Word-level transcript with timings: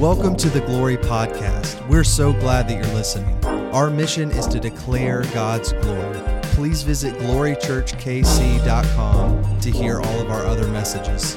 Welcome 0.00 0.34
to 0.36 0.48
the 0.48 0.62
Glory 0.62 0.96
Podcast. 0.96 1.86
We're 1.86 2.04
so 2.04 2.32
glad 2.32 2.66
that 2.68 2.74
you're 2.74 2.94
listening. 2.94 3.36
Our 3.44 3.90
mission 3.90 4.30
is 4.30 4.46
to 4.46 4.58
declare 4.58 5.24
God's 5.34 5.74
glory. 5.74 6.18
Please 6.54 6.82
visit 6.82 7.12
glorychurchkc.com 7.16 9.60
to 9.60 9.70
hear 9.70 10.00
all 10.00 10.20
of 10.20 10.30
our 10.30 10.46
other 10.46 10.66
messages. 10.68 11.36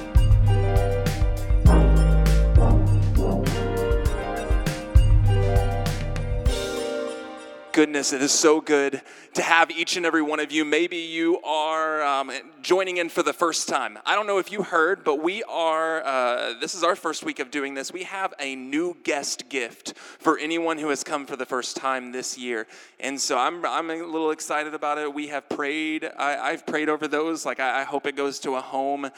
Goodness, 7.73 8.13
it 8.13 8.21
is 8.21 8.31
so 8.31 8.61
good 8.61 9.01
to 9.33 9.41
have 9.41 9.71
each 9.71 9.97
and 9.97 10.05
every 10.05 10.21
one 10.21 10.39
of 10.39 10.51
you. 10.51 10.63
Maybe 10.63 10.97
you 10.97 11.41
are 11.41 12.03
um, 12.03 12.31
joining 12.61 12.97
in 12.97 13.09
for 13.09 13.23
the 13.23 13.33
first 13.33 13.67
time. 13.67 13.97
I 14.05 14.13
don't 14.13 14.27
know 14.27 14.37
if 14.37 14.51
you 14.51 14.61
heard, 14.61 15.03
but 15.03 15.23
we 15.23 15.41
are, 15.45 16.03
uh, 16.03 16.53
this 16.61 16.75
is 16.75 16.83
our 16.83 16.95
first 16.95 17.23
week 17.23 17.39
of 17.39 17.49
doing 17.49 17.73
this. 17.73 17.91
We 17.91 18.03
have 18.03 18.31
a 18.39 18.55
new 18.55 18.95
guest 19.03 19.49
gift 19.49 19.97
for 19.97 20.37
anyone 20.37 20.77
who 20.77 20.89
has 20.89 21.03
come 21.03 21.25
for 21.25 21.35
the 21.35 21.47
first 21.47 21.75
time 21.75 22.11
this 22.11 22.37
year. 22.37 22.67
And 22.99 23.19
so 23.19 23.39
I'm, 23.39 23.65
I'm 23.65 23.89
a 23.89 23.95
little 23.95 24.29
excited 24.29 24.75
about 24.75 24.99
it. 24.99 25.11
We 25.11 25.29
have 25.29 25.49
prayed, 25.49 26.07
I, 26.15 26.51
have 26.51 26.67
prayed 26.67 26.89
over 26.89 27.07
those. 27.07 27.43
Like, 27.43 27.59
I, 27.59 27.81
I, 27.81 27.83
hope 27.83 28.05
it 28.05 28.15
goes 28.15 28.37
to 28.41 28.55
a 28.55 28.61
home 28.61 29.05
uh, 29.05 29.09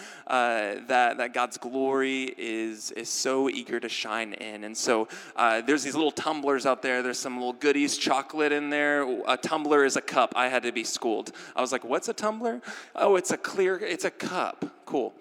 that, 0.87 1.17
that 1.17 1.33
God's 1.33 1.57
glory 1.57 2.33
is, 2.37 2.91
is 2.91 3.09
so 3.09 3.49
eager 3.49 3.81
to 3.81 3.89
shine 3.89 4.31
in. 4.33 4.63
And 4.63 4.77
so 4.77 5.09
uh, 5.35 5.59
there's 5.59 5.83
these 5.83 5.95
little 5.95 6.11
tumblers 6.11 6.65
out 6.65 6.81
there, 6.81 7.03
there's 7.03 7.19
some 7.19 7.35
little 7.35 7.53
goodies, 7.53 7.97
chocolate 7.97 8.44
in 8.51 8.69
there. 8.69 9.03
A 9.27 9.37
tumbler 9.37 9.85
is 9.85 9.95
a 9.95 10.01
cup. 10.01 10.33
I 10.35 10.47
had 10.47 10.63
to 10.63 10.71
be 10.71 10.83
schooled. 10.83 11.31
I 11.55 11.61
was 11.61 11.71
like, 11.71 11.83
what's 11.83 12.07
a 12.09 12.13
tumbler? 12.13 12.61
Oh, 12.95 13.15
it's 13.15 13.31
a 13.31 13.37
clear, 13.37 13.77
it's 13.77 14.05
a 14.05 14.11
cup. 14.11 14.65
Cool. 14.85 15.13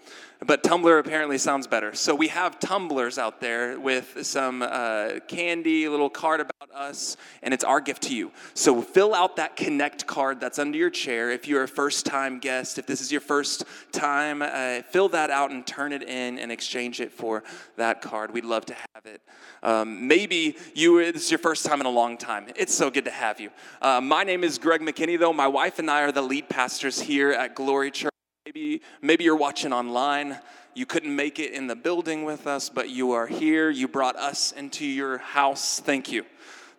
But 0.47 0.63
Tumblr 0.63 0.99
apparently 0.99 1.39
sounds 1.39 1.67
better. 1.67 1.95
So 1.95 2.15
we 2.15 2.29
have 2.29 2.59
tumblers 2.59 3.17
out 3.17 3.41
there 3.41 3.81
with 3.81 4.27
some 4.27 4.61
uh, 4.61 5.21
candy, 5.27 5.89
little 5.89 6.11
card 6.11 6.41
about 6.41 6.71
us, 6.75 7.17
and 7.43 7.55
it's 7.55 7.65
our 7.65 7.81
gift 7.81 8.03
to 8.05 8.15
you. 8.15 8.31
So 8.53 8.83
fill 8.83 9.15
out 9.15 9.37
that 9.37 9.57
connect 9.57 10.07
card 10.07 10.41
that's 10.41 10.59
under 10.59 10.77
your 10.77 10.91
chair. 10.91 11.31
If 11.31 11.49
you're 11.49 11.63
a 11.63 11.69
first 11.69 12.05
time 12.05 12.41
guest, 12.41 12.79
if 12.79 12.87
this 12.87 13.01
is 13.01 13.11
your 13.11 13.23
first 13.23 13.65
time, 13.91 14.43
uh, 14.43 14.83
fill 14.83 15.09
that 15.11 15.31
out 15.31 15.51
and 15.51 15.67
turn 15.67 15.95
it 15.95 16.03
in 16.03 16.39
and 16.39 16.53
exchange 16.53 17.01
it 17.01 17.11
for 17.11 17.43
that 17.77 18.03
card. 18.03 18.31
We'd 18.31 18.45
love 18.45 18.67
to 18.67 18.75
have 18.75 19.07
it. 19.07 19.23
Um, 19.63 20.07
maybe 20.07 20.59
you 20.75 21.11
this 21.11 21.25
is 21.25 21.31
your 21.31 21.39
first 21.39 21.65
time 21.65 21.81
in 21.81 21.87
a 21.87 21.91
long 21.91 22.19
time. 22.19 22.49
It's 22.55 22.75
so 22.75 22.91
good 22.91 23.07
to 23.07 23.11
have 23.11 23.41
you. 23.41 23.49
Uh, 23.81 24.03
my 24.03 24.25
name 24.25 24.45
is 24.45 24.59
Greg 24.59 24.83
McKinney, 24.83 25.19
though. 25.19 25.33
My 25.33 25.49
wife 25.49 25.79
and 25.79 25.91
I 25.91 26.03
are 26.03 26.13
the 26.13 26.23
lead 26.23 26.51
pastors 26.51 27.01
here 27.01 27.31
at 27.31 27.55
Glory 27.55 27.91
Church. 27.91 28.14
Maybe, 28.47 28.83
maybe 29.01 29.25
you're 29.25 29.37
watching 29.37 29.73
online. 29.73 30.39
You 30.75 30.85
couldn't 30.85 31.17
make 31.17 31.39
it 31.39 31.53
in 31.53 31.67
the 31.67 31.75
building 31.75 32.25
with 32.25 32.47
us, 32.47 32.69
but 32.69 32.91
you 32.91 33.13
are 33.13 33.27
here. 33.27 33.71
You 33.71 33.89
brought 33.89 34.17
us 34.17 34.53
into 34.53 34.85
your 34.85 35.17
house. 35.17 35.81
Thank 35.81 36.13
you. 36.13 36.27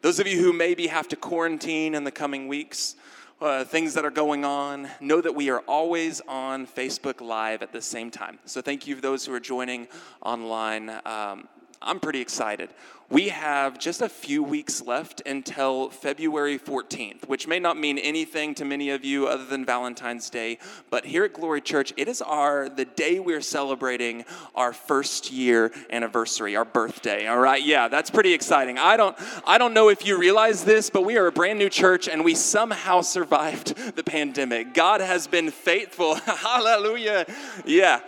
Those 0.04 0.20
of 0.20 0.28
you 0.28 0.40
who 0.40 0.54
maybe 0.54 0.86
have 0.86 1.08
to 1.08 1.16
quarantine 1.16 1.96
in 1.96 2.04
the 2.04 2.12
coming 2.12 2.48
weeks, 2.48 2.96
uh, 3.42 3.64
things 3.64 3.96
that 3.96 4.06
are 4.06 4.12
going 4.12 4.46
on, 4.46 4.90
know 5.00 5.22
that 5.22 5.34
we 5.34 5.50
are 5.50 5.62
always 5.62 6.22
on 6.28 6.68
Facebook 6.68 7.20
Live 7.20 7.64
at 7.64 7.72
the 7.72 7.82
same 7.82 8.12
time. 8.12 8.38
So 8.46 8.62
thank 8.62 8.86
you, 8.86 9.02
those 9.02 9.26
who 9.26 9.34
are 9.34 9.40
joining 9.40 9.88
online. 10.22 10.92
Um, 11.04 11.48
I'm 11.82 12.00
pretty 12.00 12.22
excited. 12.22 12.70
We 13.09 13.30
have 13.30 13.78
just 13.78 14.02
a 14.02 14.09
few 14.09 14.42
weeks 14.42 14.81
left 14.81 15.22
until 15.28 15.92
February 15.92 16.58
14th, 16.58 17.28
which 17.28 17.47
may 17.47 17.59
not 17.59 17.78
mean 17.78 18.00
anything 18.00 18.56
to 18.56 18.66
many 18.66 18.89
of 18.89 19.06
you 19.06 19.28
other 19.28 19.45
than 19.45 19.64
Valentine's 19.64 20.28
Day, 20.31 20.58
but 20.89 21.06
here 21.06 21.23
at 21.23 21.34
Glory 21.34 21.62
Church, 21.62 21.94
it 21.97 22.08
is 22.08 22.23
our 22.23 22.67
the 22.67 22.86
day 22.86 23.20
we're 23.20 23.42
celebrating 23.42 24.25
our 24.56 24.73
first 24.73 25.31
year 25.31 25.72
anniversary, 25.92 26.56
our 26.56 26.66
birthday. 26.66 27.28
All 27.28 27.38
right? 27.38 27.64
Yeah, 27.64 27.89
that's 27.89 28.09
pretty 28.09 28.34
exciting. 28.34 28.80
I 28.80 28.97
don't 28.97 29.16
I 29.45 29.59
don't 29.59 29.75
know 29.75 29.90
if 29.90 30.03
you 30.03 30.17
realize 30.17 30.64
this, 30.64 30.90
but 30.90 31.03
we 31.03 31.16
are 31.17 31.28
a 31.28 31.31
brand 31.31 31.59
new 31.59 31.69
church 31.69 32.09
and 32.09 32.25
we 32.25 32.34
somehow 32.34 33.01
survived 33.01 33.75
the 33.96 34.03
pandemic. 34.03 34.74
God 34.74 35.01
has 35.01 35.28
been 35.28 35.51
faithful. 35.51 36.16
Hallelujah. 36.25 37.28
Yeah. 37.66 38.00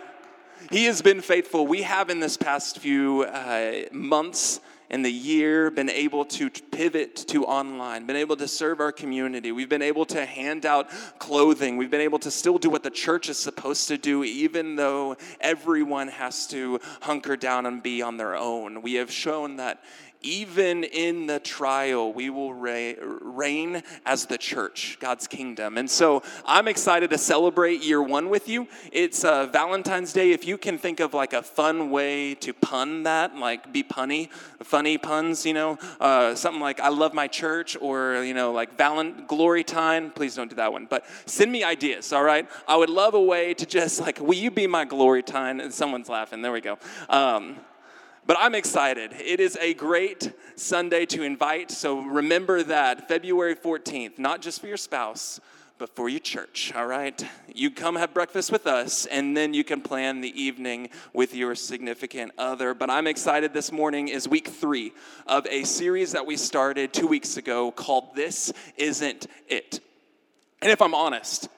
He 0.72 0.86
has 0.86 1.02
been 1.02 1.20
faithful. 1.20 1.68
We 1.68 1.82
have 1.82 2.10
in 2.10 2.18
this 2.18 2.36
past 2.36 2.80
few 2.80 3.22
uh, 3.22 3.84
months 3.92 4.60
in 4.90 5.02
the 5.02 5.12
year 5.12 5.70
been 5.70 5.90
able 5.90 6.24
to 6.24 6.50
pivot 6.50 7.16
to 7.28 7.44
online, 7.44 8.06
been 8.06 8.16
able 8.16 8.36
to 8.36 8.48
serve 8.48 8.80
our 8.80 8.92
community. 8.92 9.52
We've 9.52 9.68
been 9.68 9.82
able 9.82 10.06
to 10.06 10.24
hand 10.24 10.64
out 10.64 10.88
clothing. 11.18 11.76
We've 11.76 11.90
been 11.90 12.00
able 12.00 12.18
to 12.20 12.30
still 12.30 12.58
do 12.58 12.70
what 12.70 12.82
the 12.82 12.90
church 12.90 13.28
is 13.28 13.38
supposed 13.38 13.88
to 13.88 13.98
do, 13.98 14.24
even 14.24 14.76
though 14.76 15.16
everyone 15.40 16.08
has 16.08 16.46
to 16.48 16.80
hunker 17.02 17.36
down 17.36 17.66
and 17.66 17.82
be 17.82 18.02
on 18.02 18.16
their 18.16 18.36
own. 18.36 18.82
We 18.82 18.94
have 18.94 19.10
shown 19.10 19.56
that 19.56 19.82
even 20.22 20.84
in 20.84 21.26
the 21.26 21.38
trial, 21.38 22.12
we 22.12 22.28
will 22.30 22.52
reign 22.52 23.82
as 24.04 24.26
the 24.26 24.38
church, 24.38 24.98
God's 25.00 25.26
kingdom. 25.26 25.78
And 25.78 25.88
so 25.88 26.22
I'm 26.44 26.66
excited 26.66 27.10
to 27.10 27.18
celebrate 27.18 27.82
year 27.82 28.02
one 28.02 28.28
with 28.28 28.48
you. 28.48 28.66
It's 28.92 29.24
uh, 29.24 29.46
Valentine's 29.46 30.12
Day. 30.12 30.32
If 30.32 30.46
you 30.46 30.58
can 30.58 30.76
think 30.76 31.00
of 31.00 31.14
like 31.14 31.32
a 31.32 31.42
fun 31.42 31.90
way 31.90 32.34
to 32.36 32.52
pun 32.52 33.04
that, 33.04 33.36
like 33.36 33.72
be 33.72 33.82
punny, 33.82 34.30
funny 34.62 34.98
puns, 34.98 35.46
you 35.46 35.54
know, 35.54 35.78
uh, 36.00 36.34
something 36.34 36.60
like 36.60 36.80
I 36.80 36.88
love 36.88 37.14
my 37.14 37.28
church 37.28 37.76
or, 37.80 38.24
you 38.24 38.34
know, 38.34 38.52
like 38.52 38.76
Valent 38.76 39.28
Glory 39.28 39.62
Time. 39.62 40.10
Please 40.10 40.34
don't 40.34 40.48
do 40.48 40.56
that 40.56 40.72
one, 40.72 40.86
but 40.86 41.04
send 41.26 41.52
me 41.52 41.62
ideas, 41.62 42.12
all 42.12 42.24
right? 42.24 42.48
I 42.66 42.76
would 42.76 42.90
love 42.90 43.14
a 43.14 43.22
way 43.22 43.54
to 43.54 43.66
just 43.66 44.00
like, 44.00 44.20
will 44.20 44.34
you 44.34 44.50
be 44.50 44.66
my 44.66 44.84
glory 44.84 45.22
time? 45.22 45.60
And 45.60 45.72
someone's 45.72 46.08
laughing. 46.08 46.42
There 46.42 46.52
we 46.52 46.60
go. 46.60 46.78
Um, 47.08 47.56
but 48.28 48.36
I'm 48.38 48.54
excited. 48.54 49.14
It 49.18 49.40
is 49.40 49.56
a 49.58 49.72
great 49.72 50.34
Sunday 50.54 51.06
to 51.06 51.22
invite. 51.22 51.70
So 51.70 52.00
remember 52.02 52.62
that 52.62 53.08
February 53.08 53.56
14th, 53.56 54.18
not 54.18 54.42
just 54.42 54.60
for 54.60 54.66
your 54.66 54.76
spouse, 54.76 55.40
but 55.78 55.96
for 55.96 56.10
your 56.10 56.20
church, 56.20 56.70
all 56.76 56.84
right? 56.84 57.24
You 57.54 57.70
come 57.70 57.96
have 57.96 58.12
breakfast 58.12 58.52
with 58.52 58.66
us, 58.66 59.06
and 59.06 59.34
then 59.34 59.54
you 59.54 59.64
can 59.64 59.80
plan 59.80 60.20
the 60.20 60.40
evening 60.40 60.90
with 61.14 61.34
your 61.34 61.54
significant 61.54 62.32
other. 62.36 62.74
But 62.74 62.90
I'm 62.90 63.06
excited 63.06 63.54
this 63.54 63.72
morning 63.72 64.08
is 64.08 64.28
week 64.28 64.48
three 64.48 64.92
of 65.26 65.46
a 65.46 65.64
series 65.64 66.12
that 66.12 66.26
we 66.26 66.36
started 66.36 66.92
two 66.92 67.06
weeks 67.06 67.38
ago 67.38 67.70
called 67.70 68.14
This 68.14 68.52
Isn't 68.76 69.26
It. 69.48 69.80
And 70.60 70.70
if 70.70 70.82
I'm 70.82 70.94
honest, 70.94 71.48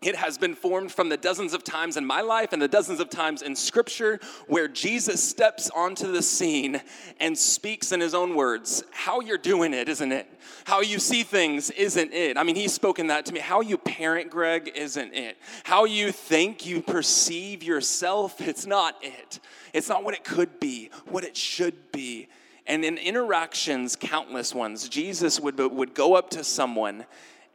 it 0.00 0.14
has 0.14 0.38
been 0.38 0.54
formed 0.54 0.92
from 0.92 1.08
the 1.08 1.16
dozens 1.16 1.52
of 1.52 1.64
times 1.64 1.96
in 1.96 2.06
my 2.06 2.20
life 2.20 2.52
and 2.52 2.62
the 2.62 2.68
dozens 2.68 3.00
of 3.00 3.10
times 3.10 3.42
in 3.42 3.56
scripture 3.56 4.20
where 4.46 4.68
Jesus 4.68 5.22
steps 5.22 5.70
onto 5.70 6.12
the 6.12 6.22
scene 6.22 6.80
and 7.18 7.36
speaks 7.36 7.90
in 7.90 8.00
his 8.00 8.14
own 8.14 8.36
words. 8.36 8.84
How 8.92 9.18
you're 9.20 9.38
doing 9.38 9.74
it, 9.74 9.88
isn't 9.88 10.12
it? 10.12 10.28
How 10.64 10.82
you 10.82 11.00
see 11.00 11.24
things 11.24 11.70
isn't 11.70 12.12
it? 12.12 12.36
I 12.36 12.44
mean, 12.44 12.54
he's 12.54 12.72
spoken 12.72 13.08
that 13.08 13.26
to 13.26 13.34
me. 13.34 13.40
How 13.40 13.60
you 13.60 13.76
parent, 13.76 14.30
Greg, 14.30 14.70
isn't 14.76 15.14
it? 15.14 15.36
How 15.64 15.84
you 15.84 16.12
think, 16.12 16.64
you 16.64 16.80
perceive 16.80 17.64
yourself, 17.64 18.40
it's 18.40 18.66
not 18.66 18.94
it. 19.02 19.40
It's 19.72 19.88
not 19.88 20.04
what 20.04 20.14
it 20.14 20.22
could 20.22 20.60
be, 20.60 20.90
what 21.06 21.24
it 21.24 21.36
should 21.36 21.90
be. 21.90 22.28
And 22.68 22.84
in 22.84 22.98
interactions, 22.98 23.96
countless 23.96 24.54
ones, 24.54 24.88
Jesus 24.88 25.40
would, 25.40 25.58
would 25.58 25.94
go 25.94 26.14
up 26.14 26.30
to 26.30 26.44
someone 26.44 27.04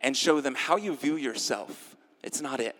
and 0.01 0.17
show 0.17 0.41
them 0.41 0.55
how 0.55 0.75
you 0.75 0.95
view 0.95 1.15
yourself 1.15 1.92
it's 2.23 2.41
not 2.41 2.59
it. 2.59 2.75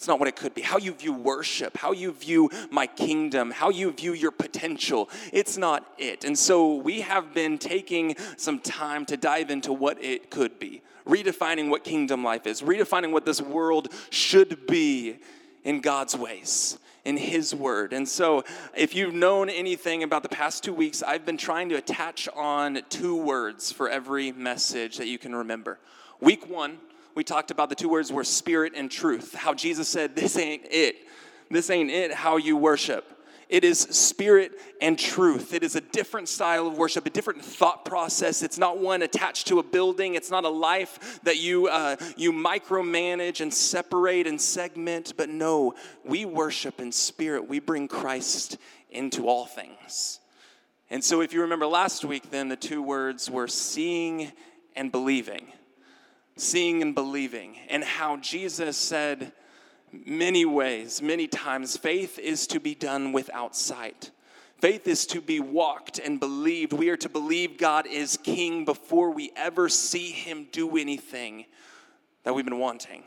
It's 0.00 0.08
not 0.08 0.18
what 0.18 0.28
it 0.28 0.36
could 0.36 0.54
be. 0.54 0.62
How 0.62 0.78
you 0.78 0.94
view 0.94 1.12
worship, 1.12 1.76
how 1.76 1.92
you 1.92 2.12
view 2.12 2.48
my 2.70 2.86
kingdom, 2.86 3.50
how 3.50 3.68
you 3.68 3.92
view 3.92 4.14
your 4.14 4.30
potential. 4.30 5.10
It's 5.30 5.58
not 5.58 5.86
it. 5.98 6.24
And 6.24 6.38
so 6.38 6.76
we 6.76 7.02
have 7.02 7.34
been 7.34 7.58
taking 7.58 8.16
some 8.38 8.60
time 8.60 9.04
to 9.06 9.18
dive 9.18 9.50
into 9.50 9.74
what 9.74 10.02
it 10.02 10.30
could 10.30 10.58
be, 10.58 10.80
redefining 11.06 11.68
what 11.68 11.84
kingdom 11.84 12.24
life 12.24 12.46
is, 12.46 12.62
redefining 12.62 13.12
what 13.12 13.26
this 13.26 13.42
world 13.42 13.88
should 14.08 14.66
be 14.66 15.18
in 15.64 15.82
God's 15.82 16.16
ways 16.16 16.78
in 17.04 17.16
His 17.16 17.54
Word. 17.54 17.92
And 17.92 18.08
so, 18.08 18.44
if 18.74 18.94
you've 18.94 19.14
known 19.14 19.48
anything 19.50 20.02
about 20.02 20.22
the 20.22 20.28
past 20.28 20.64
two 20.64 20.72
weeks, 20.72 21.02
I've 21.02 21.24
been 21.24 21.36
trying 21.36 21.68
to 21.70 21.74
attach 21.76 22.28
on 22.34 22.80
two 22.88 23.16
words 23.16 23.72
for 23.72 23.88
every 23.88 24.32
message 24.32 24.98
that 24.98 25.08
you 25.08 25.18
can 25.18 25.34
remember. 25.34 25.78
Week 26.20 26.48
one, 26.48 26.78
we 27.14 27.24
talked 27.24 27.50
about 27.50 27.68
the 27.68 27.74
two 27.74 27.88
words 27.88 28.12
were 28.12 28.24
spirit 28.24 28.72
and 28.76 28.90
truth. 28.90 29.34
How 29.34 29.54
Jesus 29.54 29.88
said, 29.88 30.14
This 30.14 30.36
ain't 30.36 30.66
it. 30.70 30.96
This 31.50 31.70
ain't 31.70 31.90
it, 31.90 32.12
how 32.12 32.36
you 32.36 32.56
worship. 32.56 33.04
It 33.48 33.64
is 33.64 33.80
spirit 33.80 34.52
and 34.80 34.96
truth. 34.96 35.52
It 35.52 35.64
is 35.64 35.74
a 35.74 35.80
different 35.80 36.28
style 36.28 36.68
of 36.68 36.78
worship, 36.78 37.04
a 37.04 37.10
different 37.10 37.44
thought 37.44 37.84
process. 37.84 38.42
It's 38.42 38.58
not 38.58 38.78
one 38.78 39.02
attached 39.02 39.48
to 39.48 39.58
a 39.58 39.64
building. 39.64 40.14
It's 40.14 40.30
not 40.30 40.44
a 40.44 40.48
life 40.48 41.18
that 41.24 41.38
you, 41.38 41.66
uh, 41.66 41.96
you 42.16 42.32
micromanage 42.32 43.40
and 43.40 43.52
separate 43.52 44.28
and 44.28 44.40
segment. 44.40 45.14
But 45.16 45.30
no, 45.30 45.74
we 46.04 46.24
worship 46.24 46.80
in 46.80 46.92
spirit. 46.92 47.48
We 47.48 47.58
bring 47.58 47.88
Christ 47.88 48.56
into 48.88 49.26
all 49.26 49.46
things. 49.46 50.20
And 50.88 51.02
so, 51.02 51.20
if 51.20 51.32
you 51.32 51.40
remember 51.40 51.66
last 51.66 52.04
week, 52.04 52.30
then 52.30 52.48
the 52.48 52.56
two 52.56 52.82
words 52.82 53.28
were 53.28 53.48
seeing 53.48 54.30
and 54.76 54.92
believing 54.92 55.48
seeing 56.36 56.82
and 56.82 56.94
believing, 56.94 57.56
and 57.68 57.84
how 57.84 58.16
Jesus 58.16 58.76
said 58.76 59.32
many 59.92 60.44
ways, 60.44 61.02
many 61.02 61.26
times, 61.26 61.76
faith 61.76 62.18
is 62.18 62.46
to 62.48 62.60
be 62.60 62.74
done 62.74 63.12
without 63.12 63.56
sight. 63.56 64.10
Faith 64.60 64.86
is 64.86 65.06
to 65.06 65.20
be 65.20 65.40
walked 65.40 65.98
and 65.98 66.20
believed. 66.20 66.72
We 66.72 66.90
are 66.90 66.96
to 66.98 67.08
believe 67.08 67.56
God 67.56 67.86
is 67.86 68.18
king 68.18 68.64
before 68.64 69.10
we 69.10 69.32
ever 69.34 69.68
see 69.68 70.10
him 70.10 70.48
do 70.52 70.76
anything 70.76 71.46
that 72.24 72.34
we've 72.34 72.44
been 72.44 72.58
wanting. 72.58 73.04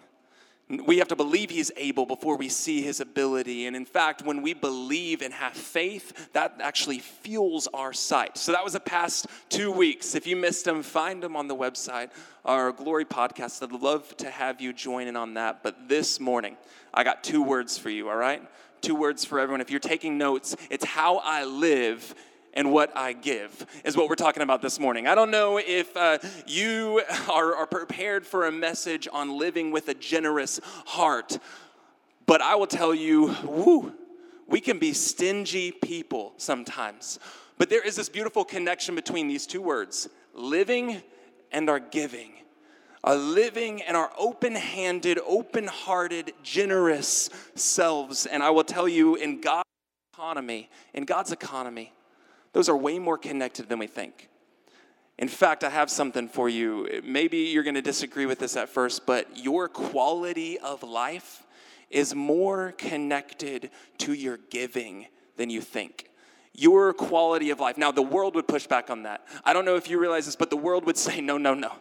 We 0.86 0.98
have 0.98 1.08
to 1.10 1.16
believe 1.16 1.50
he's 1.50 1.72
able 1.76 2.06
before 2.06 2.38
we 2.38 2.50
see 2.50 2.82
his 2.82 3.00
ability. 3.00 3.66
And 3.66 3.76
in 3.76 3.86
fact, 3.86 4.24
when 4.24 4.42
we 4.42 4.54
believe 4.54 5.22
and 5.22 5.34
have 5.34 5.54
faith, 5.54 6.32
that 6.34 6.56
actually 6.62 7.00
fuels 7.00 7.68
our 7.74 7.94
sight. 7.94 8.38
So 8.38 8.52
that 8.52 8.64
was 8.64 8.74
the 8.74 8.80
past 8.80 9.28
two 9.50 9.72
weeks. 9.72 10.16
If 10.16 10.26
you 10.26 10.36
missed 10.36 10.66
them, 10.66 10.84
find 10.84 11.22
them 11.22 11.36
on 11.36 11.48
the 11.48 11.56
website, 11.56 12.10
our 12.46 12.72
Glory 12.72 13.06
podcast. 13.06 13.62
I'd 13.64 13.72
love 13.72 14.16
to 14.18 14.30
have 14.30 14.62
you 14.62 14.74
join 14.74 15.08
in 15.08 15.16
on 15.16 15.34
that. 15.36 15.64
But 15.64 15.90
this 15.90 16.20
morning, 16.20 16.58
I 16.94 17.04
got 17.04 17.24
two 17.24 17.44
words 17.44 17.78
for 17.78 17.90
you, 17.90 18.10
all 18.10 18.16
right? 18.16 18.42
Two 18.82 18.96
words 18.96 19.24
for 19.26 19.40
everyone. 19.40 19.62
If 19.62 19.72
you're 19.72 19.80
taking 19.80 20.18
notes, 20.18 20.56
it's 20.70 20.86
how 20.86 21.18
I 21.18 21.46
live 21.46 22.14
and 22.54 22.72
what 22.72 22.96
I 22.96 23.14
give 23.14 23.66
is 23.84 23.98
what 23.98 24.10
we're 24.10 24.16
talking 24.16 24.44
about 24.44 24.62
this 24.62 24.80
morning. 24.80 25.08
I 25.08 25.16
don't 25.16 25.32
know 25.32 25.58
if 25.58 25.96
uh, 25.98 26.20
you 26.46 27.02
are, 27.30 27.56
are 27.56 27.68
prepared 27.68 28.26
for 28.26 28.46
a 28.46 28.52
message 28.52 29.08
on 29.12 29.38
living 29.38 29.72
with 29.72 29.90
a 29.90 29.94
generous 29.94 30.60
heart, 30.86 31.40
but 32.26 32.42
I 32.42 32.56
will 32.56 32.68
tell 32.68 32.94
you, 32.94 33.36
woo, 33.44 33.94
we 34.48 34.62
can 34.62 34.78
be 34.78 34.94
stingy 34.94 35.72
people 35.72 36.34
sometimes. 36.38 37.20
But 37.58 37.70
there 37.70 37.86
is 37.86 37.96
this 37.96 38.10
beautiful 38.10 38.46
connection 38.46 38.96
between 38.96 39.28
these 39.28 39.48
two 39.48 39.62
words 39.62 40.10
living 40.34 41.02
and 41.52 41.70
our 41.70 41.80
giving. 41.80 42.34
Our 43.04 43.16
living 43.16 43.82
and 43.82 43.98
our 43.98 44.12
open 44.18 44.56
handed, 44.56 45.20
open 45.28 45.68
hearted, 45.68 46.34
generous 46.42 47.30
selves. 47.54 48.26
And 48.26 48.42
I 48.42 48.50
will 48.50 48.64
tell 48.64 48.88
you, 48.88 49.16
in 49.16 49.42
God's 49.42 49.68
economy, 50.14 50.70
in 50.94 51.04
God's 51.04 51.34
economy, 51.34 51.92
those 52.54 52.70
are 52.70 52.78
way 52.78 53.00
more 53.00 53.18
connected 53.18 53.68
than 53.68 53.80
we 53.80 53.88
think. 53.88 54.30
In 55.20 55.28
fact, 55.28 55.64
I 55.64 55.70
have 55.70 55.90
something 55.90 56.28
for 56.28 56.50
you. 56.50 57.02
Maybe 57.04 57.38
you're 57.38 57.64
going 57.64 57.76
to 57.76 57.82
disagree 57.82 58.26
with 58.26 58.40
this 58.40 58.56
at 58.56 58.70
first, 58.70 59.06
but 59.06 59.38
your 59.38 59.68
quality 59.68 60.58
of 60.60 60.82
life 60.82 61.46
is 61.90 62.16
more 62.16 62.72
connected 62.78 63.70
to 64.00 64.14
your 64.14 64.38
giving 64.50 65.08
than 65.38 65.50
you 65.50 65.62
think. 65.62 66.10
Your 66.56 66.94
quality 66.94 67.52
of 67.52 67.60
life. 67.60 67.78
Now, 67.78 67.92
the 67.92 68.02
world 68.02 68.36
would 68.36 68.48
push 68.48 68.66
back 68.68 68.90
on 68.90 69.04
that. 69.04 69.26
I 69.44 69.54
don't 69.54 69.66
know 69.66 69.76
if 69.76 69.90
you 69.90 70.00
realize 70.00 70.26
this, 70.26 70.36
but 70.36 70.50
the 70.50 70.58
world 70.58 70.86
would 70.86 70.98
say, 70.98 71.22
no, 71.22 71.38
no, 71.38 71.54
no. 71.54 71.72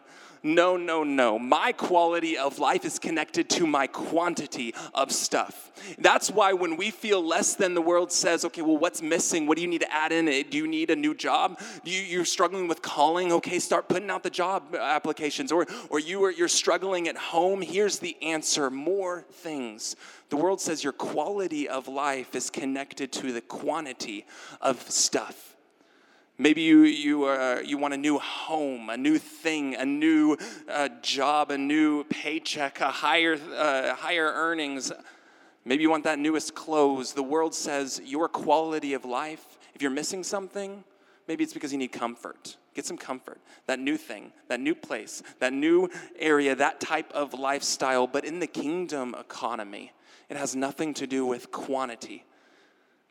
No, 0.45 0.75
no, 0.75 1.05
no. 1.05 1.39
My 1.39 1.71
quality 1.71 2.37
of 2.37 2.59
life 2.59 2.83
is 2.83 2.99
connected 2.99 3.49
to 3.51 3.65
my 3.65 3.87
quantity 3.87 4.75
of 4.93 5.13
stuff. 5.13 5.71
That's 5.97 6.29
why 6.29 6.51
when 6.51 6.75
we 6.75 6.91
feel 6.91 7.25
less 7.25 7.55
than 7.55 7.73
the 7.73 7.81
world 7.81 8.11
says, 8.11 8.43
okay, 8.43 8.61
well, 8.61 8.77
what's 8.77 9.01
missing? 9.01 9.47
What 9.47 9.55
do 9.55 9.61
you 9.61 9.69
need 9.69 9.81
to 9.81 9.93
add 9.93 10.11
in? 10.11 10.27
Eh, 10.27 10.43
do 10.49 10.57
you 10.57 10.67
need 10.67 10.89
a 10.89 10.97
new 10.97 11.15
job? 11.15 11.61
You, 11.85 11.97
you're 11.97 12.25
struggling 12.25 12.67
with 12.67 12.81
calling? 12.81 13.31
Okay, 13.31 13.57
start 13.59 13.87
putting 13.87 14.09
out 14.09 14.23
the 14.23 14.29
job 14.29 14.75
applications. 14.75 15.49
Or, 15.49 15.65
or 15.89 15.99
you 15.99 16.21
are, 16.25 16.31
you're 16.31 16.49
struggling 16.49 17.07
at 17.07 17.15
home? 17.15 17.61
Here's 17.61 17.99
the 17.99 18.21
answer 18.21 18.69
more 18.69 19.25
things. 19.31 19.95
The 20.29 20.35
world 20.35 20.59
says 20.59 20.83
your 20.83 20.93
quality 20.93 21.69
of 21.69 21.87
life 21.87 22.35
is 22.35 22.49
connected 22.49 23.13
to 23.13 23.31
the 23.31 23.41
quantity 23.41 24.25
of 24.59 24.81
stuff. 24.91 25.52
Maybe 26.37 26.61
you, 26.61 26.81
you, 26.81 27.25
uh, 27.25 27.61
you 27.63 27.77
want 27.77 27.93
a 27.93 27.97
new 27.97 28.17
home, 28.17 28.89
a 28.89 28.97
new 28.97 29.19
thing, 29.19 29.75
a 29.75 29.85
new 29.85 30.35
uh, 30.67 30.89
job, 31.03 31.51
a 31.51 31.57
new 31.57 32.03
paycheck, 32.05 32.81
a 32.81 32.89
higher, 32.89 33.37
uh, 33.55 33.93
higher 33.93 34.31
earnings. 34.33 34.91
Maybe 35.63 35.83
you 35.83 35.91
want 35.91 36.05
that 36.05 36.17
newest 36.17 36.55
clothes. 36.55 37.13
The 37.13 37.21
world 37.21 37.53
says 37.53 38.01
your 38.03 38.27
quality 38.27 38.93
of 38.93 39.05
life, 39.05 39.59
if 39.75 39.81
you're 39.83 39.91
missing 39.91 40.23
something, 40.23 40.83
maybe 41.27 41.43
it's 41.43 41.53
because 41.53 41.71
you 41.71 41.77
need 41.77 41.91
comfort. 41.91 42.57
Get 42.73 42.87
some 42.87 42.97
comfort. 42.97 43.39
That 43.67 43.77
new 43.77 43.95
thing, 43.95 44.31
that 44.47 44.59
new 44.59 44.73
place, 44.73 45.21
that 45.37 45.53
new 45.53 45.87
area, 46.17 46.55
that 46.55 46.81
type 46.81 47.11
of 47.11 47.35
lifestyle. 47.35 48.07
But 48.07 48.25
in 48.25 48.39
the 48.39 48.47
kingdom 48.47 49.15
economy, 49.19 49.91
it 50.29 50.37
has 50.37 50.55
nothing 50.55 50.95
to 50.95 51.05
do 51.05 51.27
with 51.27 51.51
quantity. 51.51 52.25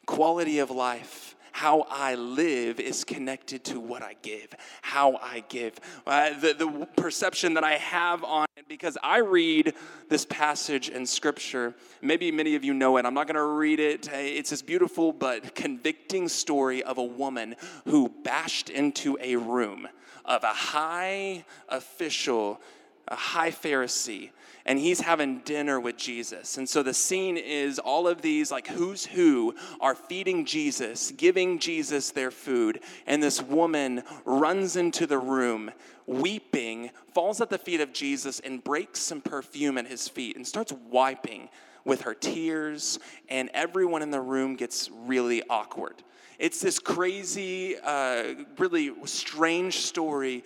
Quality 0.07 0.59
of 0.59 0.73
life 0.73 1.37
how 1.53 1.87
I 1.91 2.15
live 2.15 2.81
is 2.81 3.05
connected 3.05 3.65
to 3.65 3.81
what 3.81 4.03
I 4.03 4.17
give, 4.23 4.55
how 4.81 5.17
I 5.17 5.45
give. 5.49 5.79
Uh, 6.07 6.39
the, 6.39 6.55
the 6.55 6.89
perception 6.97 7.55
that 7.55 7.65
I 7.65 7.75
have 7.75 8.25
on 8.25 8.47
it, 8.57 8.67
because 8.69 8.99
I 9.03 9.19
read 9.19 9.75
this 10.09 10.25
passage 10.25 10.89
in 10.89 11.07
Scripture, 11.07 11.75
maybe 12.01 12.33
many 12.33 12.55
of 12.55 12.65
you 12.65 12.75
know 12.75 12.97
it. 12.97 13.07
I'm 13.07 13.15
not 13.15 13.27
going 13.27 13.37
to 13.37 13.43
read 13.43 13.81
it. 13.81 14.09
It's 14.13 14.51
this 14.51 14.63
beautiful 14.63 15.13
but 15.13 15.55
convicting 15.55 16.29
story 16.29 16.83
of 16.83 16.99
a 16.99 17.05
woman 17.05 17.55
who 17.85 18.09
bashed 18.09 18.71
into 18.71 19.19
a 19.21 19.37
room 19.37 19.89
of 20.25 20.45
a 20.45 20.49
high 20.49 21.45
official, 21.69 22.61
a 23.09 23.17
high 23.17 23.51
Pharisee 23.51 24.31
and 24.65 24.79
he's 24.79 25.01
having 25.01 25.39
dinner 25.41 25.81
with 25.81 25.97
Jesus. 25.97 26.57
And 26.59 26.69
so 26.69 26.83
the 26.83 26.95
scene 26.95 27.37
is 27.37 27.79
all 27.79 28.07
of 28.07 28.23
these, 28.23 28.51
like 28.51 28.69
who's 28.69 29.05
who, 29.05 29.55
are 29.81 29.95
feeding 29.95 30.45
Jesus, 30.45 31.11
giving 31.13 31.59
Jesus 31.59 32.11
their 32.11 32.31
food. 32.31 32.81
And 33.07 33.23
this 33.23 33.43
woman 33.43 34.03
runs 34.25 34.77
into 34.77 35.07
the 35.07 35.19
room, 35.19 35.71
weeping, 36.07 36.91
falls 37.13 37.41
at 37.41 37.51
the 37.51 37.59
feet 37.59 37.81
of 37.81 37.93
Jesus, 37.93 38.41
and 38.41 38.63
breaks 38.63 39.01
some 39.01 39.21
perfume 39.21 39.79
at 39.79 39.87
his 39.87 40.09
feet 40.09 40.37
and 40.37 40.47
starts 40.47 40.73
wiping 40.91 41.49
with 41.85 42.03
her 42.03 42.15
tears. 42.15 42.99
And 43.29 43.51
everyone 43.55 44.03
in 44.03 44.11
the 44.11 44.21
room 44.21 44.55
gets 44.55 44.91
really 44.91 45.43
awkward. 45.51 46.03
It's 46.39 46.61
this 46.61 46.79
crazy, 46.79 47.77
uh, 47.79 48.35
really 48.59 48.93
strange 49.05 49.79
story, 49.79 50.45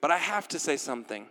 but 0.00 0.10
I 0.10 0.18
have 0.18 0.48
to 0.48 0.58
say 0.58 0.76
something 0.76 1.26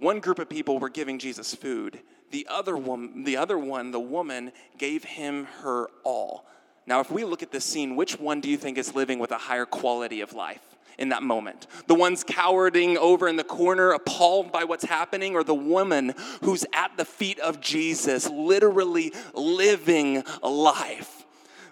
one 0.00 0.18
group 0.18 0.38
of 0.38 0.48
people 0.48 0.78
were 0.78 0.88
giving 0.88 1.18
Jesus 1.18 1.54
food. 1.54 2.00
The 2.30 2.46
other 2.50 2.76
one, 2.76 3.24
the 3.24 3.36
other 3.36 3.58
one, 3.58 3.90
the 3.90 4.00
woman 4.00 4.52
gave 4.78 5.04
him 5.04 5.44
her 5.62 5.88
all. 6.04 6.46
Now, 6.86 7.00
if 7.00 7.10
we 7.10 7.24
look 7.24 7.42
at 7.42 7.52
this 7.52 7.64
scene, 7.64 7.94
which 7.94 8.18
one 8.18 8.40
do 8.40 8.48
you 8.48 8.56
think 8.56 8.78
is 8.78 8.94
living 8.94 9.18
with 9.18 9.30
a 9.30 9.38
higher 9.38 9.66
quality 9.66 10.22
of 10.22 10.32
life 10.32 10.62
in 10.98 11.10
that 11.10 11.22
moment? 11.22 11.66
The 11.86 11.94
one's 11.94 12.24
cowering 12.24 12.98
over 12.98 13.28
in 13.28 13.36
the 13.36 13.44
corner, 13.44 13.90
appalled 13.90 14.50
by 14.50 14.64
what's 14.64 14.84
happening, 14.84 15.34
or 15.34 15.44
the 15.44 15.54
woman 15.54 16.14
who's 16.42 16.64
at 16.72 16.96
the 16.96 17.04
feet 17.04 17.38
of 17.38 17.60
Jesus, 17.60 18.28
literally 18.28 19.12
living 19.34 20.24
life? 20.42 21.26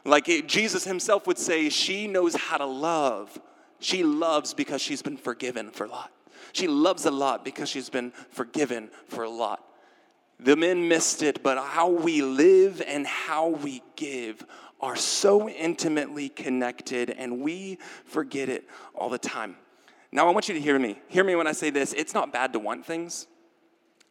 Like 0.04 0.28
it, 0.28 0.46
Jesus 0.46 0.84
himself 0.84 1.26
would 1.26 1.38
say, 1.38 1.68
she 1.68 2.06
knows 2.06 2.34
how 2.34 2.58
to 2.58 2.66
love. 2.66 3.40
She 3.80 4.04
loves 4.04 4.54
because 4.54 4.82
she's 4.82 5.02
been 5.02 5.16
forgiven 5.16 5.70
for 5.70 5.88
lot. 5.88 6.12
She 6.52 6.68
loves 6.68 7.04
a 7.06 7.10
lot 7.10 7.44
because 7.44 7.68
she's 7.68 7.90
been 7.90 8.12
forgiven 8.30 8.90
for 9.08 9.24
a 9.24 9.30
lot. 9.30 9.64
The 10.40 10.56
men 10.56 10.88
missed 10.88 11.22
it, 11.22 11.42
but 11.42 11.58
how 11.58 11.88
we 11.88 12.22
live 12.22 12.82
and 12.86 13.06
how 13.06 13.48
we 13.48 13.82
give 13.96 14.44
are 14.80 14.96
so 14.96 15.48
intimately 15.48 16.28
connected, 16.28 17.10
and 17.10 17.40
we 17.40 17.78
forget 18.04 18.48
it 18.48 18.68
all 18.94 19.08
the 19.08 19.18
time. 19.18 19.56
Now, 20.12 20.28
I 20.28 20.30
want 20.30 20.48
you 20.48 20.54
to 20.54 20.60
hear 20.60 20.78
me. 20.78 20.98
Hear 21.08 21.24
me 21.24 21.34
when 21.34 21.46
I 21.46 21.52
say 21.52 21.70
this. 21.70 21.92
It's 21.92 22.14
not 22.14 22.32
bad 22.32 22.52
to 22.52 22.58
want 22.58 22.86
things, 22.86 23.26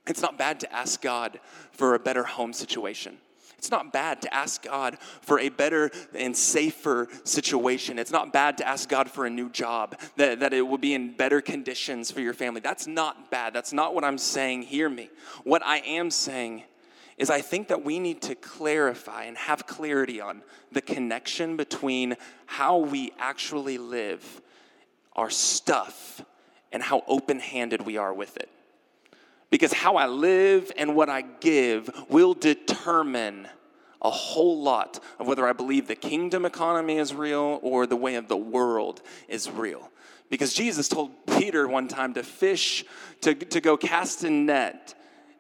it's 0.06 0.22
not 0.22 0.38
bad 0.38 0.60
to 0.62 0.74
ask 0.74 1.02
God 1.02 1.40
for 1.72 1.96
a 1.96 2.00
better 2.00 2.24
home 2.24 2.54
situation. 2.54 3.18
It's 3.58 3.72
not 3.72 3.92
bad 3.92 4.22
to 4.22 4.34
ask 4.34 4.64
God 4.64 5.00
for 5.22 5.40
a 5.40 5.50
better 5.50 5.90
and 6.14 6.38
safer 6.38 7.08
situation. 7.24 7.98
It's 7.98 8.12
not 8.12 8.32
bad 8.32 8.58
to 8.60 8.68
ask 8.68 8.88
God 8.88 9.10
for 9.10 9.26
a 9.26 9.30
new 9.30 9.50
job, 9.50 10.00
that, 10.16 10.40
that 10.42 10.54
it 10.54 10.62
will 10.62 10.78
be 10.78 10.94
in 10.94 11.14
better 11.14 11.42
conditions 11.42 12.12
for 12.12 12.22
your 12.22 12.34
family. 12.34 12.62
That's 12.62 12.86
not 12.86 13.32
bad. 13.32 13.54
That's 13.54 13.74
not 13.74 13.96
what 13.96 14.04
I'm 14.04 14.20
saying. 14.20 14.64
Hear 14.64 14.90
me. 14.90 15.10
What 15.44 15.66
I 15.66 15.80
am 15.80 16.12
saying 16.12 16.64
is 17.18 17.32
I 17.32 17.42
think 17.42 17.70
that 17.70 17.84
we 17.84 17.98
need 17.98 18.22
to 18.24 18.36
clarify 18.36 19.24
and 19.24 19.36
have 19.38 19.66
clarity 19.66 20.22
on 20.22 20.44
the 20.72 20.82
connection 20.82 21.58
between 21.58 22.16
how 22.46 22.78
we 22.78 23.12
actually 23.18 23.80
live 23.80 24.42
our 25.16 25.32
stuff 25.32 26.24
and 26.72 26.84
how 26.84 27.04
open 27.08 27.40
handed 27.40 27.82
we 27.82 27.98
are 27.98 28.14
with 28.14 28.38
it. 28.38 28.50
Because 29.50 29.74
how 29.74 29.96
I 29.96 30.08
live 30.08 30.72
and 30.78 30.96
what 30.96 31.10
I 31.10 31.22
give 31.22 31.90
will 32.10 32.34
determine 32.34 33.48
a 34.02 34.10
whole 34.10 34.62
lot 34.62 35.00
of 35.20 35.28
whether 35.28 35.48
I 35.48 35.54
believe 35.54 35.88
the 35.88 35.96
kingdom 35.96 36.46
economy 36.46 36.98
is 36.98 37.14
real 37.14 37.60
or 37.62 37.88
the 37.88 37.96
way 37.96 38.16
of 38.16 38.28
the 38.28 38.38
world 38.38 39.02
is 39.28 39.50
real. 39.50 39.90
Because 40.30 40.54
Jesus 40.54 40.90
told 40.90 41.12
Peter 41.26 41.68
one 41.68 41.88
time 41.88 42.14
to 42.16 42.24
fish, 42.24 42.84
to, 43.22 43.34
to 43.34 43.62
go 43.62 43.78
cast 43.78 44.24
a 44.24 44.30
net, 44.30 44.94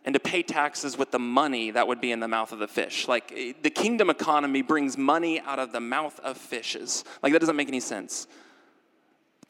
and 0.06 0.14
to 0.14 0.22
pay 0.22 0.42
taxes 0.42 0.98
with 0.98 1.12
the 1.12 1.20
money 1.20 1.70
that 1.72 1.86
would 1.86 2.00
be 2.00 2.14
in 2.14 2.22
the 2.22 2.30
mouth 2.30 2.54
of 2.54 2.60
the 2.60 2.68
fish. 2.68 3.10
Like 3.10 3.34
eh, 3.36 3.52
the 3.62 3.70
kingdom 3.70 4.10
economy 4.10 4.62
brings 4.62 4.98
money 4.98 5.42
out 5.42 5.60
of 5.60 5.74
the 5.74 5.82
mouth 5.82 6.18
of 6.22 6.38
fishes. 6.38 7.04
Like 7.22 7.34
that 7.34 7.40
doesn't 7.40 7.58
make 7.58 7.68
any 7.68 7.82
sense. 7.82 8.26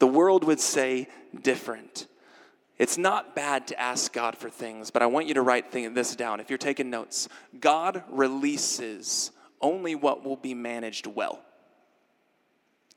The 0.00 0.08
world 0.08 0.42
would 0.42 0.58
say 0.58 1.06
different. 1.42 2.07
It's 2.78 2.96
not 2.96 3.34
bad 3.34 3.66
to 3.68 3.80
ask 3.80 4.12
God 4.12 4.36
for 4.36 4.48
things, 4.48 4.90
but 4.90 5.02
I 5.02 5.06
want 5.06 5.26
you 5.26 5.34
to 5.34 5.42
write 5.42 5.72
this 5.72 6.14
down 6.14 6.38
if 6.38 6.48
you're 6.48 6.58
taking 6.58 6.90
notes. 6.90 7.28
God 7.58 8.04
releases 8.08 9.32
only 9.60 9.96
what 9.96 10.24
will 10.24 10.36
be 10.36 10.54
managed 10.54 11.06
well. 11.06 11.42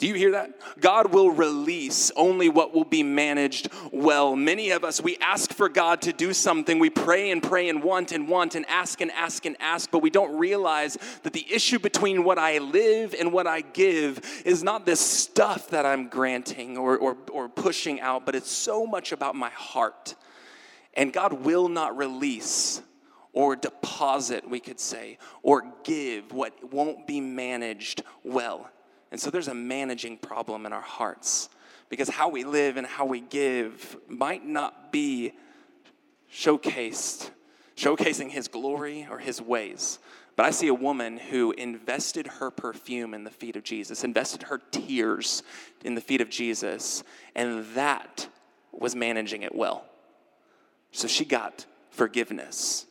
Do 0.02 0.08
you 0.08 0.16
hear 0.16 0.32
that? 0.32 0.60
God 0.80 1.14
will 1.14 1.30
release 1.30 2.10
only 2.16 2.50
what 2.50 2.74
will 2.74 2.86
be 2.86 3.04
managed 3.04 3.70
well. 3.92 4.36
Many 4.36 4.72
of 4.72 4.84
us, 4.84 5.00
we 5.00 5.16
ask 5.18 5.54
for 5.54 5.70
God 5.70 6.02
to 6.02 6.12
do 6.12 6.34
something. 6.34 6.80
We 6.80 6.90
pray 6.90 7.30
and 7.30 7.42
pray 7.42 7.70
and 7.70 7.84
want 7.84 8.12
and 8.12 8.28
want 8.28 8.56
and 8.56 8.66
ask 8.68 9.00
and 9.02 9.12
ask 9.12 9.46
and 9.46 9.56
ask, 9.60 9.92
but 9.92 10.00
we 10.00 10.10
don't 10.10 10.40
realize 10.40 10.98
that 11.22 11.34
the 11.34 11.46
issue 11.54 11.78
between 11.78 12.24
what 12.24 12.40
I 12.40 12.58
live 12.58 13.14
and 13.14 13.32
what 13.32 13.46
I 13.46 13.62
give 13.62 14.42
is 14.44 14.64
not 14.64 14.88
this 14.88 15.00
stuff 15.00 15.70
that 15.70 15.86
I'm 15.86 16.08
granting 16.08 16.80
or, 16.80 16.98
or, 16.98 17.16
or 17.32 17.48
pushing 17.48 18.02
out, 18.02 18.26
but 18.26 18.34
it's 18.34 18.50
so 18.50 18.88
much 18.88 19.12
about 19.12 19.36
my 19.36 19.50
heart. 19.50 20.16
And 20.96 21.14
God 21.14 21.46
will 21.46 21.70
not 21.70 21.96
release 21.96 22.82
or 23.34 23.56
deposit, 23.56 24.50
we 24.50 24.60
could 24.60 24.80
say, 24.80 25.20
or 25.44 25.72
give 25.84 26.34
what 26.34 26.74
won't 26.74 27.06
be 27.06 27.22
managed 27.22 28.02
well. 28.24 28.68
And 29.12 29.20
so 29.20 29.30
there's 29.30 29.50
a 29.50 29.54
managing 29.54 30.18
problem 30.18 30.66
in 30.66 30.74
our 30.74 30.82
hearts 30.82 31.50
because 31.90 32.08
how 32.08 32.30
we 32.30 32.44
live 32.44 32.78
and 32.78 32.88
how 32.88 33.06
we 33.06 33.20
give 33.20 33.98
might 34.08 34.46
not 34.46 34.92
be 34.92 35.34
showcased, 36.34 37.30
showcasing 37.76 38.30
his 38.30 38.48
glory 38.48 39.06
or 39.10 39.20
his 39.20 39.42
ways. 39.42 40.00
But 40.38 40.46
I 40.46 40.52
see 40.52 40.70
a 40.70 40.74
woman 40.74 41.18
who 41.18 41.52
invested 41.52 42.26
her 42.26 42.50
perfume 42.50 43.14
in 43.14 43.26
the 43.26 43.30
feet 43.30 43.58
of 43.58 43.64
Jesus, 43.64 44.06
invested 44.06 44.44
her 44.44 44.62
tears 44.72 45.44
in 45.84 45.94
the 45.94 46.02
feet 46.02 46.22
of 46.22 46.30
Jesus, 46.30 47.04
and 47.36 47.66
that 47.76 48.30
was 48.72 48.96
managing 48.96 49.44
it 49.44 49.54
well. 49.54 49.84
So 50.92 51.08
she 51.08 51.26
got 51.26 51.66
forgiveness. 51.90 52.86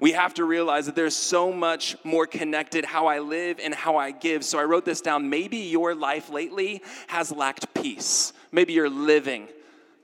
We 0.00 0.12
have 0.12 0.34
to 0.34 0.44
realize 0.44 0.86
that 0.86 0.94
there's 0.94 1.16
so 1.16 1.52
much 1.52 1.96
more 2.04 2.26
connected 2.26 2.84
how 2.84 3.06
I 3.06 3.20
live 3.20 3.58
and 3.62 3.74
how 3.74 3.96
I 3.96 4.10
give. 4.10 4.44
So 4.44 4.58
I 4.58 4.64
wrote 4.64 4.84
this 4.84 5.00
down. 5.00 5.30
Maybe 5.30 5.58
your 5.58 5.94
life 5.94 6.30
lately 6.30 6.82
has 7.06 7.32
lacked 7.32 7.72
peace. 7.74 8.32
Maybe 8.52 8.72
your 8.72 8.90
living 8.90 9.48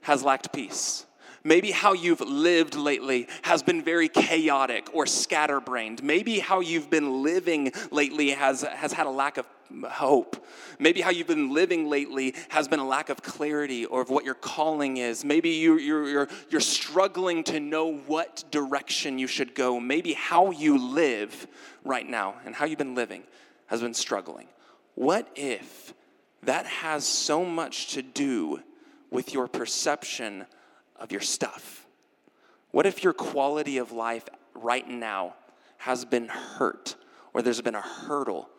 has 0.01 0.23
lacked 0.23 0.51
peace. 0.51 1.05
Maybe 1.43 1.71
how 1.71 1.93
you've 1.93 2.21
lived 2.21 2.75
lately 2.75 3.27
has 3.41 3.61
been 3.63 3.81
very 3.81 4.07
chaotic 4.07 4.87
or 4.93 5.05
scatterbrained. 5.05 6.01
Maybe 6.01 6.39
how 6.39 6.61
you've 6.61 6.89
been 6.89 7.21
living 7.21 7.73
lately 7.91 8.29
has, 8.29 8.61
has 8.61 8.93
had 8.93 9.07
a 9.07 9.09
lack 9.09 9.37
of 9.37 9.45
hope. 9.89 10.45
Maybe 10.79 11.01
how 11.01 11.09
you've 11.09 11.27
been 11.27 11.53
living 11.53 11.89
lately 11.89 12.35
has 12.49 12.67
been 12.67 12.79
a 12.79 12.87
lack 12.87 13.09
of 13.09 13.21
clarity 13.21 13.85
or 13.85 14.01
of 14.01 14.09
what 14.09 14.25
your 14.25 14.35
calling 14.35 14.97
is. 14.97 15.25
Maybe 15.25 15.49
you, 15.49 15.77
you're, 15.77 16.07
you're, 16.07 16.27
you're 16.49 16.61
struggling 16.61 17.43
to 17.45 17.59
know 17.59 17.93
what 17.93 18.43
direction 18.51 19.17
you 19.17 19.27
should 19.27 19.55
go. 19.55 19.79
Maybe 19.79 20.13
how 20.13 20.51
you 20.51 20.77
live 20.77 21.47
right 21.83 22.07
now 22.07 22.35
and 22.45 22.55
how 22.55 22.65
you've 22.65 22.77
been 22.77 22.95
living 22.95 23.23
has 23.67 23.81
been 23.81 23.93
struggling. 23.93 24.47
What 24.95 25.27
if 25.35 25.93
that 26.43 26.65
has 26.65 27.05
so 27.05 27.43
much 27.43 27.93
to 27.93 28.01
do 28.01 28.61
with 29.09 29.33
your 29.33 29.47
perception 29.47 30.45
of 30.95 31.11
your 31.11 31.21
stuff? 31.21 31.85
What 32.71 32.85
if 32.85 33.03
your 33.03 33.13
quality 33.13 33.77
of 33.77 33.91
life 33.91 34.27
right 34.53 34.87
now 34.87 35.35
has 35.77 36.05
been 36.05 36.27
hurt 36.27 36.95
or 37.33 37.41
there's 37.41 37.61
been 37.61 37.75
a 37.75 37.81
hurdle 37.81 38.49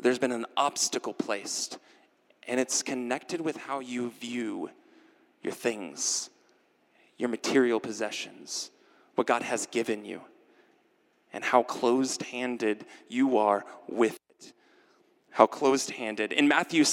there's 0.00 0.18
been 0.18 0.32
an 0.32 0.46
obstacle 0.56 1.12
placed 1.12 1.78
and 2.48 2.58
it's 2.58 2.82
connected 2.82 3.40
with 3.40 3.56
how 3.56 3.80
you 3.80 4.10
view 4.10 4.70
your 5.42 5.52
things, 5.52 6.30
your 7.18 7.28
material 7.28 7.80
possessions, 7.80 8.70
what 9.14 9.26
God 9.26 9.42
has 9.42 9.66
given 9.66 10.04
you, 10.04 10.22
and 11.32 11.44
how 11.44 11.62
closed 11.62 12.22
handed 12.22 12.84
you 13.08 13.38
are 13.38 13.64
with 13.88 14.18
it. 14.40 14.52
How 15.30 15.46
closed 15.46 15.90
handed. 15.92 16.32
In 16.32 16.48
Matthew 16.48 16.84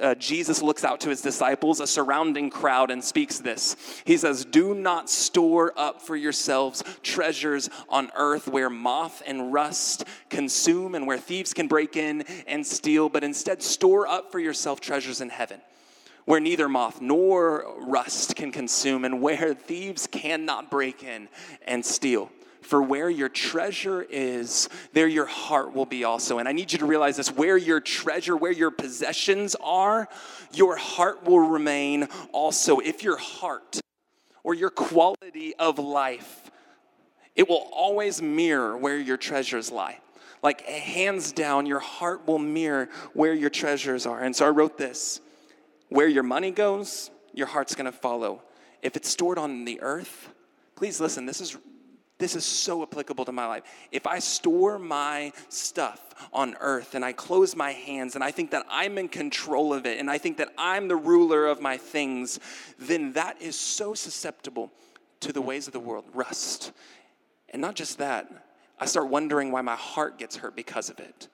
uh, 0.00 0.14
Jesus 0.14 0.62
looks 0.62 0.84
out 0.84 1.00
to 1.00 1.08
his 1.08 1.22
disciples, 1.22 1.80
a 1.80 1.86
surrounding 1.86 2.50
crowd, 2.50 2.90
and 2.90 3.02
speaks 3.02 3.38
this. 3.38 3.76
He 4.04 4.16
says, 4.16 4.44
Do 4.44 4.74
not 4.74 5.10
store 5.10 5.72
up 5.76 6.02
for 6.02 6.16
yourselves 6.16 6.82
treasures 7.02 7.70
on 7.88 8.10
earth 8.16 8.48
where 8.48 8.70
moth 8.70 9.22
and 9.26 9.52
rust 9.52 10.04
consume 10.28 10.94
and 10.94 11.06
where 11.06 11.18
thieves 11.18 11.54
can 11.54 11.68
break 11.68 11.96
in 11.96 12.22
and 12.46 12.66
steal, 12.66 13.08
but 13.08 13.24
instead 13.24 13.62
store 13.62 14.06
up 14.06 14.32
for 14.32 14.38
yourself 14.38 14.80
treasures 14.80 15.20
in 15.20 15.28
heaven 15.28 15.60
where 16.26 16.40
neither 16.40 16.68
moth 16.68 17.00
nor 17.00 17.64
rust 17.80 18.36
can 18.36 18.52
consume 18.52 19.04
and 19.04 19.20
where 19.20 19.54
thieves 19.66 20.06
cannot 20.06 20.70
break 20.70 21.02
in 21.02 21.28
and 21.66 21.84
steal. 21.84 22.30
For 22.62 22.82
where 22.82 23.10
your 23.10 23.28
treasure 23.28 24.02
is, 24.08 24.68
there 24.92 25.08
your 25.08 25.26
heart 25.26 25.74
will 25.74 25.86
be 25.86 26.04
also. 26.04 26.38
And 26.38 26.48
I 26.48 26.52
need 26.52 26.72
you 26.72 26.78
to 26.78 26.86
realize 26.86 27.16
this 27.16 27.32
where 27.32 27.56
your 27.56 27.80
treasure, 27.80 28.36
where 28.36 28.52
your 28.52 28.70
possessions 28.70 29.56
are, 29.60 30.08
your 30.52 30.76
heart 30.76 31.24
will 31.24 31.40
remain 31.40 32.08
also. 32.32 32.78
If 32.78 33.02
your 33.02 33.16
heart 33.16 33.80
or 34.44 34.54
your 34.54 34.70
quality 34.70 35.54
of 35.56 35.78
life, 35.78 36.50
it 37.34 37.48
will 37.48 37.68
always 37.72 38.20
mirror 38.20 38.76
where 38.76 38.98
your 38.98 39.16
treasures 39.16 39.70
lie. 39.70 39.98
Like 40.42 40.62
hands 40.62 41.32
down, 41.32 41.66
your 41.66 41.80
heart 41.80 42.26
will 42.26 42.38
mirror 42.38 42.88
where 43.12 43.34
your 43.34 43.50
treasures 43.50 44.06
are. 44.06 44.20
And 44.20 44.34
so 44.34 44.46
I 44.46 44.50
wrote 44.50 44.78
this 44.78 45.20
where 45.88 46.08
your 46.08 46.22
money 46.22 46.50
goes, 46.50 47.10
your 47.34 47.46
heart's 47.46 47.74
gonna 47.74 47.92
follow. 47.92 48.42
If 48.82 48.96
it's 48.96 49.08
stored 49.08 49.38
on 49.38 49.64
the 49.64 49.80
earth, 49.82 50.30
please 50.76 51.00
listen, 51.00 51.26
this 51.26 51.40
is 51.40 51.56
this 52.20 52.36
is 52.36 52.44
so 52.44 52.82
applicable 52.82 53.24
to 53.24 53.32
my 53.32 53.46
life. 53.46 53.64
If 53.90 54.06
I 54.06 54.20
store 54.20 54.78
my 54.78 55.32
stuff 55.48 56.00
on 56.32 56.54
earth 56.60 56.94
and 56.94 57.04
I 57.04 57.12
close 57.12 57.56
my 57.56 57.72
hands 57.72 58.14
and 58.14 58.22
I 58.22 58.30
think 58.30 58.52
that 58.52 58.64
I'm 58.70 58.98
in 58.98 59.08
control 59.08 59.74
of 59.74 59.86
it 59.86 59.98
and 59.98 60.08
I 60.08 60.18
think 60.18 60.36
that 60.36 60.50
I'm 60.56 60.86
the 60.86 60.96
ruler 60.96 61.46
of 61.46 61.60
my 61.60 61.76
things, 61.76 62.38
then 62.78 63.14
that 63.14 63.42
is 63.42 63.58
so 63.58 63.94
susceptible 63.94 64.70
to 65.20 65.32
the 65.32 65.42
ways 65.42 65.66
of 65.66 65.72
the 65.72 65.80
world, 65.80 66.04
rust. 66.14 66.72
And 67.48 67.60
not 67.60 67.74
just 67.74 67.98
that, 67.98 68.30
I 68.78 68.86
start 68.86 69.08
wondering 69.08 69.50
why 69.50 69.62
my 69.62 69.76
heart 69.76 70.18
gets 70.18 70.36
hurt 70.36 70.54
because 70.54 70.88
of 70.90 71.00
it. 71.00 71.28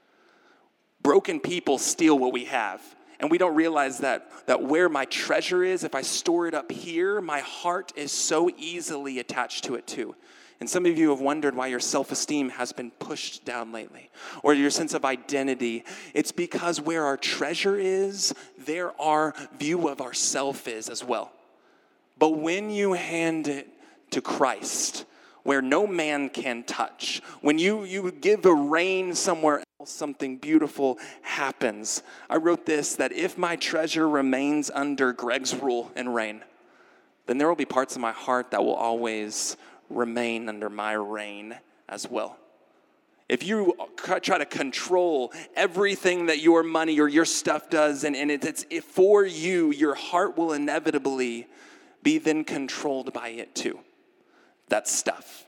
Broken 1.03 1.41
people 1.41 1.79
steal 1.79 2.19
what 2.19 2.33
we 2.33 2.47
have. 2.47 2.81
And 3.19 3.31
we 3.31 3.39
don't 3.39 3.55
realize 3.55 3.99
that, 3.99 4.31
that 4.47 4.63
where 4.63 4.89
my 4.89 5.07
treasure 5.07 5.65
is, 5.65 5.85
if 5.85 5.95
I 5.95 6.03
store 6.03 6.47
it 6.49 6.55
up 6.55 6.71
here, 6.71 7.21
my 7.21 7.41
heart 7.41 7.93
is 7.97 8.13
so 8.13 8.51
easily 8.59 9.19
attached 9.19 9.65
to 9.65 9.75
it 9.75 9.87
too. 9.87 10.15
And 10.59 10.71
some 10.71 10.87
of 10.87 10.97
you 10.97 11.11
have 11.11 11.21
wondered 11.21 11.55
why 11.55 11.67
your 11.67 11.81
self 11.81 12.11
esteem 12.11 12.49
has 12.51 12.73
been 12.73 12.91
pushed 12.93 13.45
down 13.45 13.73
lately, 13.73 14.11
or 14.43 14.55
your 14.55 14.71
sense 14.71 14.95
of 14.95 15.05
identity. 15.05 15.85
It's 16.15 16.33
because 16.33 16.81
where 16.81 17.05
our 17.05 17.17
treasure 17.17 17.77
is, 17.79 18.35
there 18.59 18.99
our 19.01 19.35
view 19.59 19.89
of 19.89 20.01
ourself 20.01 20.67
is 20.67 20.89
as 20.89 21.05
well. 21.05 21.33
But 22.19 22.31
when 22.31 22.71
you 22.71 22.95
hand 22.95 23.49
it 23.49 23.69
to 24.11 24.23
Christ, 24.23 25.05
where 25.43 25.61
no 25.61 25.87
man 25.87 26.31
can 26.31 26.65
touch, 26.65 27.21
when 27.43 27.59
you, 27.59 27.85
you 27.85 28.11
give 28.11 28.47
a 28.47 28.55
rein 28.55 29.15
somewhere 29.15 29.63
else, 29.79 29.91
something 29.91 30.39
beautiful 30.39 30.99
happens. 31.21 32.03
I 32.31 32.37
wrote 32.37 32.65
this 32.65 32.97
that 32.97 33.13
if 33.13 33.37
my 33.37 33.57
treasure 33.57 34.09
remains 34.09 34.71
under 34.71 35.13
Greg's 35.13 35.55
rule 35.55 35.93
and 35.95 36.15
reign, 36.15 36.43
then 37.27 37.39
there 37.39 37.49
will 37.49 37.57
be 37.57 37.67
parts 37.67 37.95
of 37.95 38.01
my 38.01 38.13
heart 38.13 38.53
that 38.53 38.65
will 38.65 38.75
always 38.75 39.57
remain 39.89 40.49
under 40.49 40.69
my 40.69 40.93
reign 40.93 41.57
as 41.89 42.09
well. 42.09 42.39
If 43.29 43.43
you 43.43 43.77
try 43.97 44.39
to 44.39 44.45
control 44.45 45.33
everything 45.57 46.27
that 46.27 46.39
your 46.39 46.63
money 46.63 47.01
or 47.01 47.09
your 47.09 47.25
stuff 47.25 47.69
does, 47.69 48.05
and, 48.05 48.15
and 48.15 48.31
it's 48.31 48.65
for 48.85 49.25
you, 49.25 49.73
your 49.73 49.95
heart 49.95 50.37
will 50.37 50.53
inevitably 50.53 51.49
be 52.05 52.19
then 52.19 52.45
controlled 52.45 53.13
by 53.13 53.31
it 53.31 53.55
too. 53.55 53.81
That 54.69 54.87
stuff. 54.87 55.45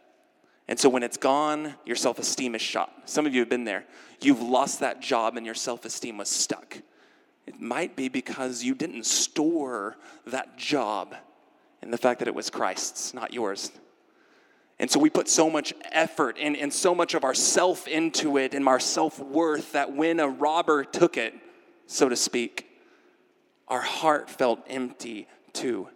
And 0.67 0.79
so 0.79 0.89
when 0.89 1.03
it's 1.05 1.17
gone, 1.17 1.75
your 1.87 1.97
self 1.97 2.19
esteem 2.19 2.55
is 2.57 2.63
shot. 2.63 2.93
Some 3.05 3.27
of 3.27 3.35
you 3.35 3.41
have 3.41 3.49
been 3.49 3.65
there. 3.65 3.85
You've 4.21 4.43
lost 4.43 4.81
that 4.81 5.01
job 5.01 5.37
and 5.37 5.47
your 5.47 5.55
self 5.55 5.85
esteem 5.85 6.19
was 6.19 6.29
stuck. 6.29 6.79
It 7.47 7.61
might 7.61 7.97
be 7.97 8.09
because 8.09 8.63
you 8.63 8.75
didn't 8.75 9.07
store 9.07 9.97
that 10.27 10.59
job 10.59 11.15
in 11.81 11.91
the 11.91 11.97
fact 11.97 12.19
that 12.19 12.29
it 12.29 12.35
was 12.35 12.51
Christ's, 12.51 13.15
not 13.15 13.33
yours. 13.33 13.71
And 14.81 14.91
so 14.91 15.01
we 15.01 15.11
put 15.11 15.29
so 15.29 15.51
much 15.51 15.75
effort 15.91 16.37
and, 16.41 16.57
and 16.57 16.73
so 16.73 16.95
much 16.95 17.15
of 17.15 17.25
our 17.25 17.35
self 17.35 17.89
into 17.89 18.37
it 18.37 18.55
and 18.55 18.67
our 18.69 18.79
self 18.79 19.19
worth 19.19 19.73
that 19.73 19.93
when 19.93 20.21
a 20.21 20.29
robber 20.29 20.85
took 20.85 21.17
it, 21.17 21.35
so 21.87 22.09
to 22.09 22.17
speak, 22.17 22.69
our 23.67 23.81
heart 23.81 24.31
felt 24.31 24.61
empty 24.69 25.27
too. 25.53 25.89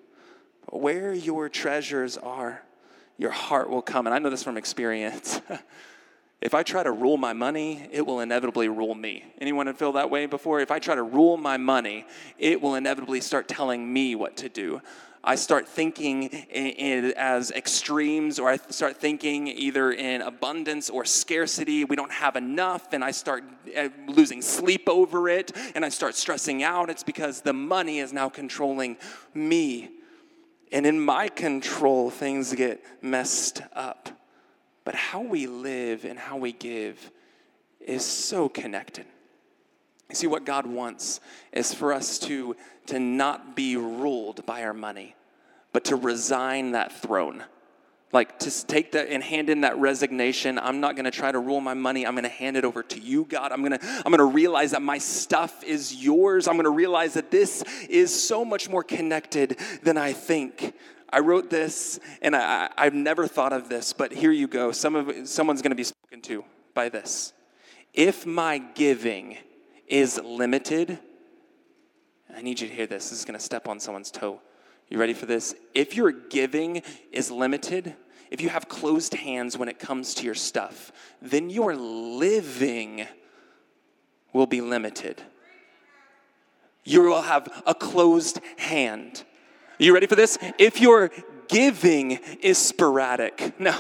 But 0.71 0.81
where 0.81 1.13
your 1.13 1.49
treasures 1.49 2.17
are, 2.17 2.63
your 3.19 3.31
heart 3.31 3.71
will 3.71 3.83
come. 3.83 4.07
And 4.07 4.15
I 4.15 4.19
know 4.19 4.31
this 4.31 4.43
from 4.43 4.57
experience. 4.57 5.41
if 6.41 6.55
I 6.55 6.65
try 6.65 6.83
to 6.83 6.91
rule 6.91 7.17
my 7.17 7.33
money, 7.33 7.89
it 7.93 8.05
will 8.05 8.21
inevitably 8.21 8.69
rule 8.69 8.95
me. 8.95 9.25
Anyone 9.39 9.73
feel 9.75 9.93
that 9.93 10.11
way 10.11 10.27
before? 10.27 10.61
If 10.61 10.73
I 10.73 10.81
try 10.81 10.97
to 10.97 11.03
rule 11.03 11.37
my 11.37 11.57
money, 11.57 12.05
it 12.37 12.61
will 12.61 12.75
inevitably 12.75 13.21
start 13.21 13.47
telling 13.47 13.93
me 13.93 14.17
what 14.17 14.39
to 14.39 14.49
do. 14.49 14.81
I 15.25 15.37
start 15.37 15.69
thinking 15.69 16.25
in, 16.25 16.67
in, 16.67 17.13
as 17.17 17.53
extremes, 17.53 18.41
or 18.41 18.49
I 18.49 18.57
start 18.71 18.97
thinking 18.97 19.47
either 19.47 19.93
in 19.93 20.21
abundance 20.21 20.91
or 20.91 21.05
scarcity. 21.05 21.85
We 21.85 21.95
don't 21.95 22.11
have 22.11 22.35
enough, 22.35 22.93
and 22.93 23.05
I 23.05 23.13
start 23.13 23.45
uh, 23.77 23.89
losing 24.09 24.43
sleep 24.43 24.89
over 24.89 25.29
it, 25.29 25.53
and 25.77 25.85
I 25.85 25.91
start 25.91 26.17
stressing 26.17 26.65
out. 26.65 26.91
It's 26.91 27.05
because 27.05 27.41
the 27.41 27.53
money 27.53 28.01
is 28.01 28.13
now 28.13 28.29
controlling 28.29 28.97
me. 29.33 29.91
And 30.73 30.87
in 30.87 30.99
my 30.99 31.29
control, 31.29 32.11
things 32.11 32.53
get 32.55 32.83
messed 33.01 33.63
up. 33.75 34.09
But 34.85 34.97
how 34.97 35.21
we 35.21 35.47
live 35.47 36.05
and 36.05 36.19
how 36.19 36.37
we 36.37 36.53
give 36.53 37.13
is 37.79 38.05
so 38.05 38.49
connected. 38.49 39.07
You 40.13 40.17
see, 40.17 40.27
what 40.27 40.45
God 40.45 40.67
wants 40.67 41.21
is 41.53 41.73
for 41.73 41.95
us 41.95 42.19
to, 42.21 42.55
to 42.87 42.99
not 42.99 43.57
be 43.57 43.79
ruled 43.79 44.45
by 44.45 44.63
our 44.63 44.75
money, 44.75 45.17
but 45.73 45.87
to 45.87 45.97
resign 45.97 46.73
that 46.73 46.93
throne. 46.93 47.45
Like 48.13 48.39
to 48.41 48.67
take 48.67 48.93
that 48.93 49.09
and 49.09 49.23
hand 49.23 49.49
in 49.49 49.63
that 49.63 49.79
resignation. 49.79 50.59
I'm 50.59 50.81
not 50.81 50.97
to 51.07 51.11
try 51.11 51.33
to 51.33 51.39
rule 51.39 51.63
my 51.63 51.73
money. 51.73 52.07
I'm 52.07 52.15
to 52.25 52.29
hand 52.29 52.59
it 52.59 52.65
over 52.67 52.83
to 52.83 53.01
you, 53.01 53.25
God. 53.25 53.53
I'm 53.53 53.65
to 53.71 53.79
I'm 54.05 54.13
to 54.13 54.25
realize 54.25 54.73
that 54.73 54.83
my 54.83 54.99
stuff 54.99 55.65
is 55.65 55.95
yours. 55.95 56.47
I'm 56.47 56.57
to 56.65 56.71
realize 56.71 57.15
that 57.15 57.31
this 57.31 57.63
is 57.89 58.15
so 58.15 58.45
much 58.45 58.69
more 58.69 58.83
connected 58.83 59.59
than 59.83 59.97
I 59.97 60.13
think. 60.13 60.75
I 61.09 61.21
wrote 61.21 61.49
this, 61.49 62.01
and 62.21 62.37
I 62.37 62.69
have 62.77 62.93
never 62.93 63.27
thought 63.27 63.55
of 63.55 63.71
this, 63.71 63.95
but 63.95 64.13
here 64.13 64.31
you 64.31 64.47
go. 64.47 64.73
Some 64.73 64.95
of 64.95 65.27
someone's 65.27 65.63
to 65.71 65.75
be 65.75 65.85
spoken 65.85 66.21
to 66.23 66.45
by 66.75 66.91
this. 66.91 67.33
If 67.95 68.27
my 68.27 68.59
giving 68.59 69.39
is 69.93 70.19
limited, 70.25 70.99
I 72.35 72.41
need 72.41 72.59
you 72.61 72.67
to 72.67 72.75
hear 72.75 72.87
this. 72.87 73.11
This 73.11 73.19
is 73.19 73.25
going 73.27 73.39
to 73.39 73.45
step 73.45 73.69
on 73.69 73.79
someone's 73.79 74.11
toe. 74.11 74.41
You 74.89 74.99
ready 74.99 75.13
for 75.13 75.27
this? 75.27 75.55
If 75.75 75.95
your 75.95 76.11
giving 76.11 76.83
is 77.13 77.31
limited, 77.31 77.95
if 78.31 78.41
you 78.41 78.49
have 78.49 78.71
closed 78.71 79.13
hands 79.13 79.59
when 79.59 79.69
it 79.69 79.79
comes 79.79 80.15
to 80.15 80.25
your 80.25 80.35
stuff, 80.35 80.93
then 81.21 81.51
your 81.51 81.77
living 81.77 83.07
will 84.33 84.47
be 84.47 84.63
limited. 84.63 85.21
You 86.85 87.03
will 87.03 87.21
have 87.21 87.63
a 87.67 87.75
closed 87.75 88.41
hand. 88.57 89.25
You 89.79 89.93
ready 89.93 90.07
for 90.07 90.17
this? 90.17 90.39
If 90.59 90.81
your 90.81 91.11
giving 91.49 92.13
is 92.41 92.57
sporadic. 92.57 93.61
Now, 93.61 93.79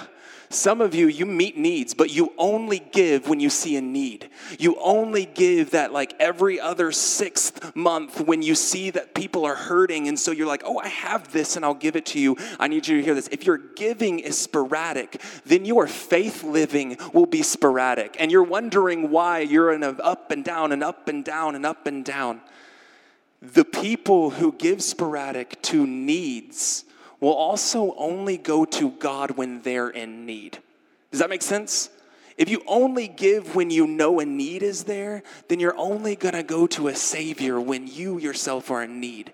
some 0.54 0.80
of 0.80 0.94
you, 0.94 1.08
you 1.08 1.26
meet 1.26 1.56
needs, 1.56 1.94
but 1.94 2.10
you 2.10 2.32
only 2.36 2.78
give 2.78 3.28
when 3.28 3.40
you 3.40 3.50
see 3.50 3.76
a 3.76 3.80
need. 3.80 4.28
You 4.58 4.76
only 4.80 5.24
give 5.24 5.70
that 5.70 5.92
like 5.92 6.14
every 6.18 6.60
other 6.60 6.92
sixth 6.92 7.74
month 7.74 8.20
when 8.20 8.42
you 8.42 8.54
see 8.54 8.90
that 8.90 9.14
people 9.14 9.44
are 9.44 9.54
hurting. 9.54 10.08
And 10.08 10.18
so 10.18 10.30
you're 10.30 10.46
like, 10.46 10.62
oh, 10.64 10.78
I 10.78 10.88
have 10.88 11.32
this 11.32 11.56
and 11.56 11.64
I'll 11.64 11.74
give 11.74 11.96
it 11.96 12.06
to 12.06 12.20
you. 12.20 12.36
I 12.58 12.68
need 12.68 12.86
you 12.86 12.98
to 12.98 13.02
hear 13.02 13.14
this. 13.14 13.28
If 13.28 13.46
your 13.46 13.58
giving 13.58 14.18
is 14.18 14.38
sporadic, 14.38 15.20
then 15.44 15.64
your 15.64 15.86
faith 15.86 16.44
living 16.44 16.96
will 17.12 17.26
be 17.26 17.42
sporadic. 17.42 18.16
And 18.18 18.30
you're 18.30 18.42
wondering 18.42 19.10
why 19.10 19.40
you're 19.40 19.72
in 19.72 19.82
an 19.82 20.00
up 20.02 20.30
and 20.30 20.44
down 20.44 20.72
and 20.72 20.82
up 20.82 21.08
and 21.08 21.24
down 21.24 21.54
and 21.54 21.64
up 21.64 21.86
and 21.86 22.04
down. 22.04 22.40
The 23.40 23.64
people 23.64 24.30
who 24.30 24.52
give 24.52 24.82
sporadic 24.82 25.60
to 25.62 25.84
needs, 25.84 26.84
will 27.22 27.34
also 27.34 27.94
only 27.96 28.36
go 28.36 28.64
to 28.64 28.90
God 28.90 29.30
when 29.30 29.62
they're 29.62 29.88
in 29.88 30.26
need. 30.26 30.58
Does 31.12 31.20
that 31.20 31.30
make 31.30 31.40
sense? 31.40 31.88
If 32.36 32.48
you 32.48 32.62
only 32.66 33.06
give 33.06 33.54
when 33.54 33.70
you 33.70 33.86
know 33.86 34.18
a 34.18 34.24
need 34.24 34.64
is 34.64 34.84
there, 34.84 35.22
then 35.46 35.60
you're 35.60 35.76
only 35.76 36.16
going 36.16 36.34
to 36.34 36.42
go 36.42 36.66
to 36.66 36.88
a 36.88 36.96
Savior 36.96 37.60
when 37.60 37.86
you 37.86 38.18
yourself 38.18 38.72
are 38.72 38.82
in 38.82 38.98
need. 38.98 39.32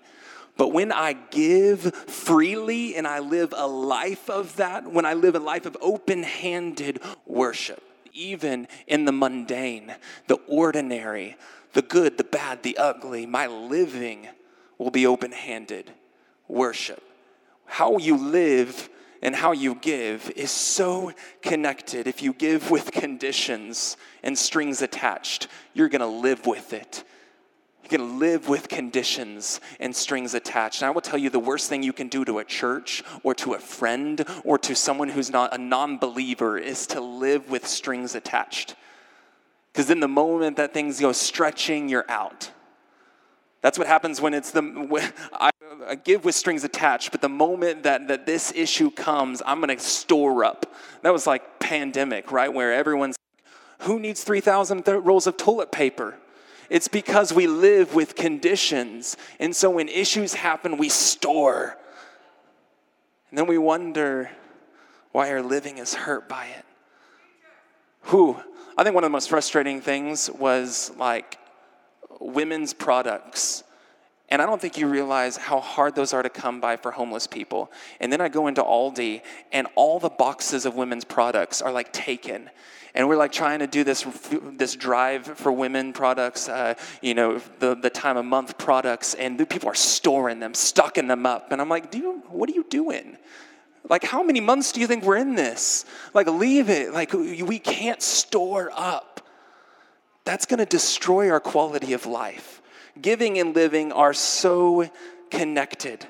But 0.55 0.67
when 0.67 0.91
I 0.91 1.13
give 1.13 1.95
freely 1.95 2.95
and 2.95 3.07
I 3.07 3.19
live 3.19 3.55
a 3.57 3.65
life 3.65 4.29
of 4.29 4.55
that, 4.57 4.91
when 4.91 5.05
I 5.05 5.15
live 5.15 5.33
a 5.33 5.39
life 5.39 5.65
of 5.65 5.75
open 5.81 6.21
handed 6.21 7.01
worship, 7.25 7.81
even 8.13 8.67
in 8.85 9.05
the 9.05 9.11
mundane, 9.11 9.95
the 10.27 10.37
ordinary, 10.47 11.37
the 11.73 11.81
good, 11.81 12.19
the 12.19 12.23
bad, 12.23 12.61
the 12.61 12.77
ugly, 12.77 13.25
my 13.25 13.47
living 13.47 14.27
will 14.77 14.91
be 14.91 15.07
open 15.07 15.31
handed 15.31 15.91
worship 16.47 17.01
how 17.69 17.97
you 17.97 18.17
live 18.17 18.89
and 19.21 19.35
how 19.35 19.51
you 19.51 19.75
give 19.75 20.31
is 20.35 20.51
so 20.51 21.13
connected. 21.41 22.07
If 22.07 22.21
you 22.21 22.33
give 22.33 22.71
with 22.71 22.91
conditions 22.91 23.97
and 24.23 24.37
strings 24.37 24.81
attached, 24.81 25.47
you're 25.73 25.89
going 25.89 26.01
to 26.01 26.07
live 26.07 26.45
with 26.45 26.73
it. 26.73 27.03
You're 27.83 27.97
going 27.97 28.09
to 28.09 28.17
live 28.17 28.47
with 28.47 28.69
conditions 28.69 29.61
and 29.79 29.95
strings 29.95 30.33
attached. 30.33 30.81
And 30.81 30.87
I 30.87 30.91
will 30.91 31.01
tell 31.01 31.19
you 31.19 31.29
the 31.29 31.39
worst 31.39 31.69
thing 31.69 31.83
you 31.83 31.93
can 31.93 32.07
do 32.07 32.23
to 32.25 32.39
a 32.39 32.45
church 32.45 33.03
or 33.23 33.33
to 33.35 33.53
a 33.53 33.59
friend 33.59 34.23
or 34.43 34.57
to 34.59 34.75
someone 34.75 35.09
who's 35.09 35.29
not 35.29 35.53
a 35.53 35.57
non 35.57 35.97
believer 35.97 36.57
is 36.57 36.87
to 36.87 37.01
live 37.01 37.49
with 37.49 37.67
strings 37.67 38.15
attached. 38.15 38.75
Because 39.71 39.89
in 39.89 39.99
the 39.99 40.07
moment 40.07 40.57
that 40.57 40.73
things 40.73 40.99
go 40.99 41.11
stretching, 41.11 41.89
you're 41.89 42.09
out. 42.09 42.51
That's 43.61 43.77
what 43.77 43.87
happens 43.87 44.21
when 44.21 44.33
it's 44.33 44.51
the 44.51 45.11
I, 45.33 45.49
I 45.87 45.95
give 45.95 46.23
with 46.23 46.35
strings 46.35 46.63
attached, 46.63 47.11
but 47.11 47.21
the 47.21 47.29
moment 47.29 47.83
that, 47.83 48.07
that 48.07 48.25
this 48.25 48.53
issue 48.55 48.89
comes, 48.89 49.41
I'm 49.45 49.59
gonna 49.59 49.79
store 49.79 50.43
up. 50.43 50.73
That 51.01 51.11
was 51.11 51.27
like 51.27 51.59
pandemic, 51.59 52.31
right? 52.31 52.53
Where 52.53 52.73
everyone's 52.73 53.15
who 53.83 53.99
needs 53.99 54.23
3,000 54.23 54.83
th- 54.83 54.97
rolls 55.03 55.25
of 55.25 55.37
toilet 55.37 55.71
paper? 55.71 56.17
It's 56.69 56.87
because 56.87 57.33
we 57.33 57.47
live 57.47 57.95
with 57.95 58.15
conditions. 58.15 59.17
And 59.39 59.55
so 59.55 59.69
when 59.71 59.87
issues 59.87 60.33
happen, 60.33 60.77
we 60.77 60.89
store. 60.89 61.77
And 63.29 63.37
then 63.37 63.47
we 63.47 63.57
wonder 63.57 64.29
why 65.11 65.31
our 65.31 65.41
living 65.41 65.77
is 65.77 65.93
hurt 65.93 66.29
by 66.29 66.47
it. 66.47 66.65
Who? 68.03 68.37
I 68.77 68.83
think 68.83 68.93
one 68.93 69.03
of 69.03 69.09
the 69.09 69.13
most 69.13 69.29
frustrating 69.29 69.81
things 69.81 70.29
was 70.29 70.91
like 70.97 71.38
women's 72.19 72.73
products. 72.73 73.63
And 74.29 74.41
I 74.41 74.45
don't 74.45 74.61
think 74.61 74.77
you 74.77 74.87
realize 74.87 75.37
how 75.37 75.59
hard 75.59 75.95
those 75.95 76.13
are 76.13 76.21
to 76.21 76.29
come 76.29 76.61
by 76.61 76.77
for 76.77 76.91
homeless 76.91 77.25
people. 77.25 77.71
And 77.99 78.13
then 78.13 78.21
I 78.21 78.29
go 78.29 78.47
into 78.47 78.61
Aldi, 78.61 79.21
and 79.51 79.67
all 79.75 79.99
the 79.99 80.09
boxes 80.09 80.65
of 80.65 80.75
women's 80.75 81.03
products 81.03 81.61
are 81.61 81.71
like 81.71 81.91
taken. 81.91 82.49
And 82.93 83.07
we're 83.07 83.17
like 83.17 83.31
trying 83.31 83.59
to 83.59 83.67
do 83.67 83.83
this, 83.83 84.05
this 84.53 84.75
drive 84.75 85.25
for 85.25 85.51
women 85.51 85.93
products, 85.93 86.49
uh, 86.49 86.75
you 87.01 87.13
know, 87.13 87.39
the, 87.59 87.75
the 87.75 87.89
time 87.89 88.17
of 88.17 88.25
month 88.25 88.57
products, 88.57 89.13
and 89.15 89.37
people 89.49 89.69
are 89.69 89.75
storing 89.75 90.39
them, 90.39 90.53
stocking 90.53 91.07
them 91.07 91.25
up. 91.25 91.51
And 91.51 91.61
I'm 91.61 91.69
like, 91.69 91.91
do 91.91 91.97
you, 91.97 92.23
what 92.29 92.49
are 92.49 92.53
you 92.53 92.65
doing? 92.69 93.17
Like, 93.87 94.03
how 94.03 94.21
many 94.21 94.41
months 94.41 94.71
do 94.71 94.81
you 94.81 94.87
think 94.87 95.03
we're 95.03 95.17
in 95.17 95.35
this? 95.35 95.85
Like, 96.13 96.27
leave 96.27 96.69
it. 96.69 96.93
Like, 96.93 97.13
we 97.13 97.57
can't 97.57 98.01
store 98.01 98.71
up 98.75 99.18
that's 100.25 100.45
going 100.45 100.59
to 100.59 100.65
destroy 100.65 101.29
our 101.29 101.39
quality 101.39 101.93
of 101.93 102.05
life. 102.05 102.61
Giving 103.01 103.37
and 103.39 103.55
living 103.55 103.91
are 103.91 104.13
so 104.13 104.89
connected. 105.29 106.05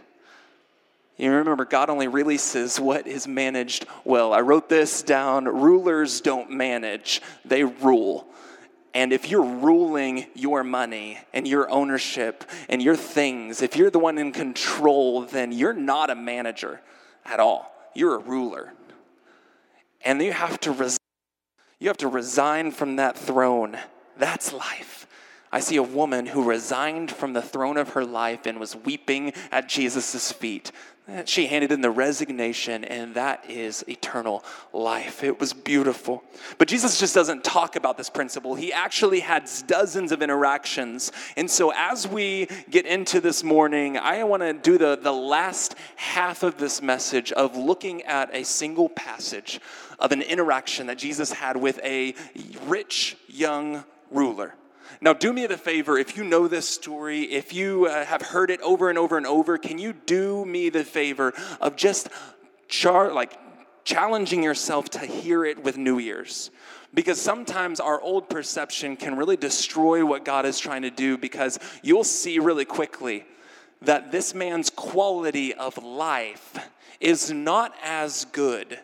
You 1.18 1.32
remember, 1.32 1.66
God 1.66 1.90
only 1.90 2.08
releases 2.08 2.80
what 2.80 3.06
is 3.06 3.28
managed 3.28 3.86
well. 4.06 4.34
I 4.34 4.40
wrote 4.40 4.70
this 4.70 5.02
down 5.02 5.46
rulers 5.46 6.22
don't 6.22 6.50
manage, 6.50 7.22
they 7.44 7.66
rule. 7.66 8.26
And 8.94 9.14
if 9.14 9.30
you're 9.30 9.44
ruling 9.44 10.26
your 10.34 10.64
money 10.64 11.20
and 11.34 11.48
your 11.48 11.70
ownership 11.70 12.44
and 12.70 12.82
your 12.82 12.96
things, 12.96 13.62
if 13.62 13.76
you're 13.76 13.92
the 13.92 14.00
one 14.00 14.18
in 14.18 14.32
control, 14.32 15.24
then 15.24 15.52
you're 15.52 15.74
not 15.74 16.10
a 16.10 16.16
manager 16.16 16.82
at 17.26 17.40
all. 17.40 17.72
You're 17.94 18.16
a 18.16 18.20
ruler. 18.20 18.74
And 20.02 20.22
you 20.22 20.32
have 20.32 20.60
to 20.62 20.98
you 21.80 21.88
have 21.88 21.98
to 21.98 22.08
resign 22.08 22.72
from 22.72 22.96
that 22.96 23.18
throne 23.18 23.78
that's 24.20 24.54
life. 24.54 25.08
I 25.52 25.62
see 25.62 25.78
a 25.78 25.84
woman 25.84 26.28
who 26.28 26.44
resigned 26.44 27.10
from 27.10 27.34
the 27.34 27.42
throne 27.42 27.78
of 27.78 27.90
her 27.90 28.06
life 28.06 28.46
and 28.46 28.60
was 28.60 28.76
weeping 28.76 29.34
at 29.52 29.68
Jesus' 29.68 30.32
feet. 30.32 30.72
She 31.26 31.48
handed 31.48 31.72
in 31.72 31.82
the 31.82 31.90
resignation, 31.90 32.84
and 32.84 33.16
that 33.16 33.50
is 33.50 33.84
eternal 33.88 34.44
life. 34.74 35.24
It 35.24 35.40
was 35.40 35.54
beautiful. 35.54 36.24
But 36.60 36.68
Jesus 36.68 37.00
just 37.00 37.16
doesn't 37.16 37.44
talk 37.44 37.76
about 37.76 37.98
this 37.98 38.12
principle. 38.12 38.54
He 38.54 38.72
actually 38.72 39.22
had 39.22 39.50
dozens 39.66 40.12
of 40.12 40.22
interactions. 40.22 41.12
And 41.36 41.50
so, 41.50 41.74
as 41.76 42.08
we 42.08 42.48
get 42.70 42.86
into 42.86 43.22
this 43.22 43.44
morning, 43.44 43.98
I 43.98 44.24
want 44.24 44.44
to 44.44 44.54
do 44.54 44.78
the, 44.78 45.00
the 45.02 45.12
last 45.12 45.74
half 45.96 46.44
of 46.44 46.58
this 46.58 46.80
message 46.80 47.32
of 47.32 47.58
looking 47.58 48.04
at 48.04 48.30
a 48.32 48.44
single 48.44 48.90
passage 48.90 49.60
of 49.98 50.12
an 50.12 50.22
interaction 50.22 50.88
that 50.88 51.00
Jesus 51.00 51.32
had 51.32 51.58
with 51.58 51.80
a 51.84 52.14
rich 52.68 53.18
young 53.28 53.84
ruler. 54.12 54.56
Now, 55.02 55.14
do 55.14 55.32
me 55.32 55.48
the 55.48 55.58
favor, 55.58 55.98
if 55.98 56.18
you 56.18 56.24
know 56.24 56.48
this 56.48 56.68
story, 56.68 57.22
if 57.24 57.54
you 57.54 57.86
uh, 57.86 58.04
have 58.06 58.22
heard 58.22 58.52
it 58.52 58.60
over 58.62 58.90
and 58.90 58.98
over 58.98 59.18
and 59.18 59.26
over, 59.26 59.58
can 59.58 59.78
you 59.78 59.94
do 59.94 60.44
me 60.46 60.70
the 60.70 60.84
favor 60.84 61.34
of 61.62 61.76
just 61.76 62.10
char- 62.68 63.14
like 63.14 63.38
challenging 63.86 64.44
yourself 64.44 64.90
to 64.92 65.00
hear 65.00 65.46
it 65.46 65.64
with 65.64 65.78
new 65.78 66.00
ears? 66.00 66.52
Because 66.94 67.22
sometimes 67.22 67.80
our 67.80 68.02
old 68.02 68.30
perception 68.30 68.98
can 68.98 69.16
really 69.16 69.38
destroy 69.38 70.04
what 70.06 70.26
God 70.26 70.46
is 70.46 70.60
trying 70.60 70.82
to 70.82 70.90
do 70.90 71.18
because 71.18 71.60
you'll 71.82 72.04
see 72.04 72.40
really 72.40 72.66
quickly 72.66 73.26
that 73.82 74.12
this 74.12 74.34
man's 74.34 74.70
quality 74.70 75.54
of 75.54 75.78
life 75.78 76.58
is 77.00 77.32
not 77.32 77.74
as 77.84 78.26
good 78.26 78.80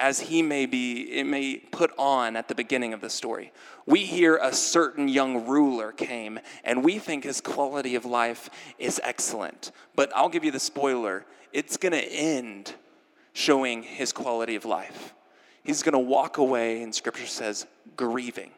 as 0.00 0.20
he 0.20 0.42
may 0.42 0.66
be 0.66 1.18
it 1.18 1.24
may 1.24 1.56
put 1.56 1.92
on 1.98 2.36
at 2.36 2.48
the 2.48 2.54
beginning 2.54 2.92
of 2.92 3.00
the 3.00 3.10
story. 3.10 3.52
We 3.86 4.04
hear 4.04 4.36
a 4.36 4.52
certain 4.52 5.08
young 5.08 5.46
ruler 5.46 5.92
came 5.92 6.38
and 6.64 6.84
we 6.84 6.98
think 6.98 7.24
his 7.24 7.40
quality 7.40 7.94
of 7.94 8.04
life 8.04 8.50
is 8.78 9.00
excellent. 9.02 9.72
But 9.96 10.10
i'll 10.14 10.28
give 10.28 10.44
you 10.44 10.50
the 10.50 10.60
spoiler. 10.60 11.24
It's 11.52 11.76
going 11.76 11.92
to 11.92 12.04
end 12.04 12.74
showing 13.32 13.82
his 13.82 14.12
quality 14.12 14.54
of 14.56 14.64
life. 14.64 15.14
He's 15.62 15.82
going 15.82 15.92
to 15.94 15.98
walk 15.98 16.38
away 16.38 16.82
and 16.82 16.94
scripture 16.94 17.26
says 17.26 17.66
grieving 17.96 18.50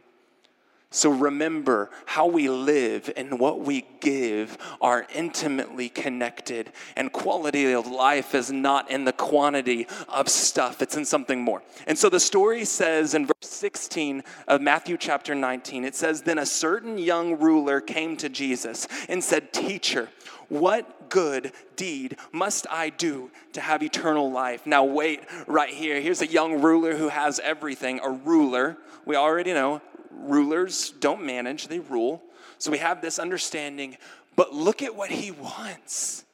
so 0.92 1.11
remember, 1.11 1.88
how 2.05 2.26
we 2.26 2.48
live 2.48 3.12
and 3.16 3.38
what 3.38 3.61
we 3.61 3.87
give 4.00 4.59
are 4.81 5.07
intimately 5.14 5.88
connected. 5.88 6.72
And 6.96 7.12
quality 7.12 7.72
of 7.72 7.87
life 7.87 8.35
is 8.35 8.50
not 8.50 8.90
in 8.90 9.05
the 9.05 9.12
quantity 9.12 9.87
of 10.09 10.29
stuff, 10.29 10.83
it's 10.83 10.96
in 10.96 11.05
something 11.05 11.40
more. 11.40 11.62
And 11.87 11.96
so 11.96 12.09
the 12.09 12.18
story 12.18 12.64
says 12.64 13.14
in 13.14 13.26
verse 13.26 13.35
16 13.42 14.24
of 14.48 14.61
Matthew 14.61 14.96
chapter 14.96 15.33
19, 15.33 15.85
it 15.85 15.94
says, 15.94 16.22
Then 16.22 16.38
a 16.38 16.46
certain 16.46 16.98
young 16.98 17.38
ruler 17.38 17.81
came 17.81 18.16
to 18.16 18.29
Jesus 18.29 18.88
and 19.09 19.22
said, 19.22 19.53
Teacher, 19.53 20.09
what 20.48 21.09
good 21.09 21.53
deed 21.76 22.16
must 22.33 22.66
I 22.68 22.90
do 22.90 23.31
to 23.53 23.61
have 23.61 23.85
eternal 23.85 24.33
life? 24.33 24.66
Now, 24.66 24.83
wait 24.83 25.20
right 25.46 25.72
here. 25.72 26.00
Here's 26.00 26.20
a 26.20 26.26
young 26.26 26.61
ruler 26.61 26.96
who 26.96 27.11
has 27.11 27.38
everything. 27.38 28.00
A 28.03 28.11
ruler, 28.11 28.76
we 29.07 29.14
already 29.14 29.53
know, 29.53 29.81
rulers 30.11 30.90
don't 31.01 31.25
manage, 31.25 31.68
they 31.68 31.79
rule. 31.79 32.23
So 32.59 32.70
we 32.70 32.79
have 32.79 33.01
this 33.01 33.18
understanding. 33.18 33.96
But 34.37 34.55
look 34.55 34.83
at 34.83 34.94
what 34.94 35.11
he 35.11 35.31
wants 35.31 36.25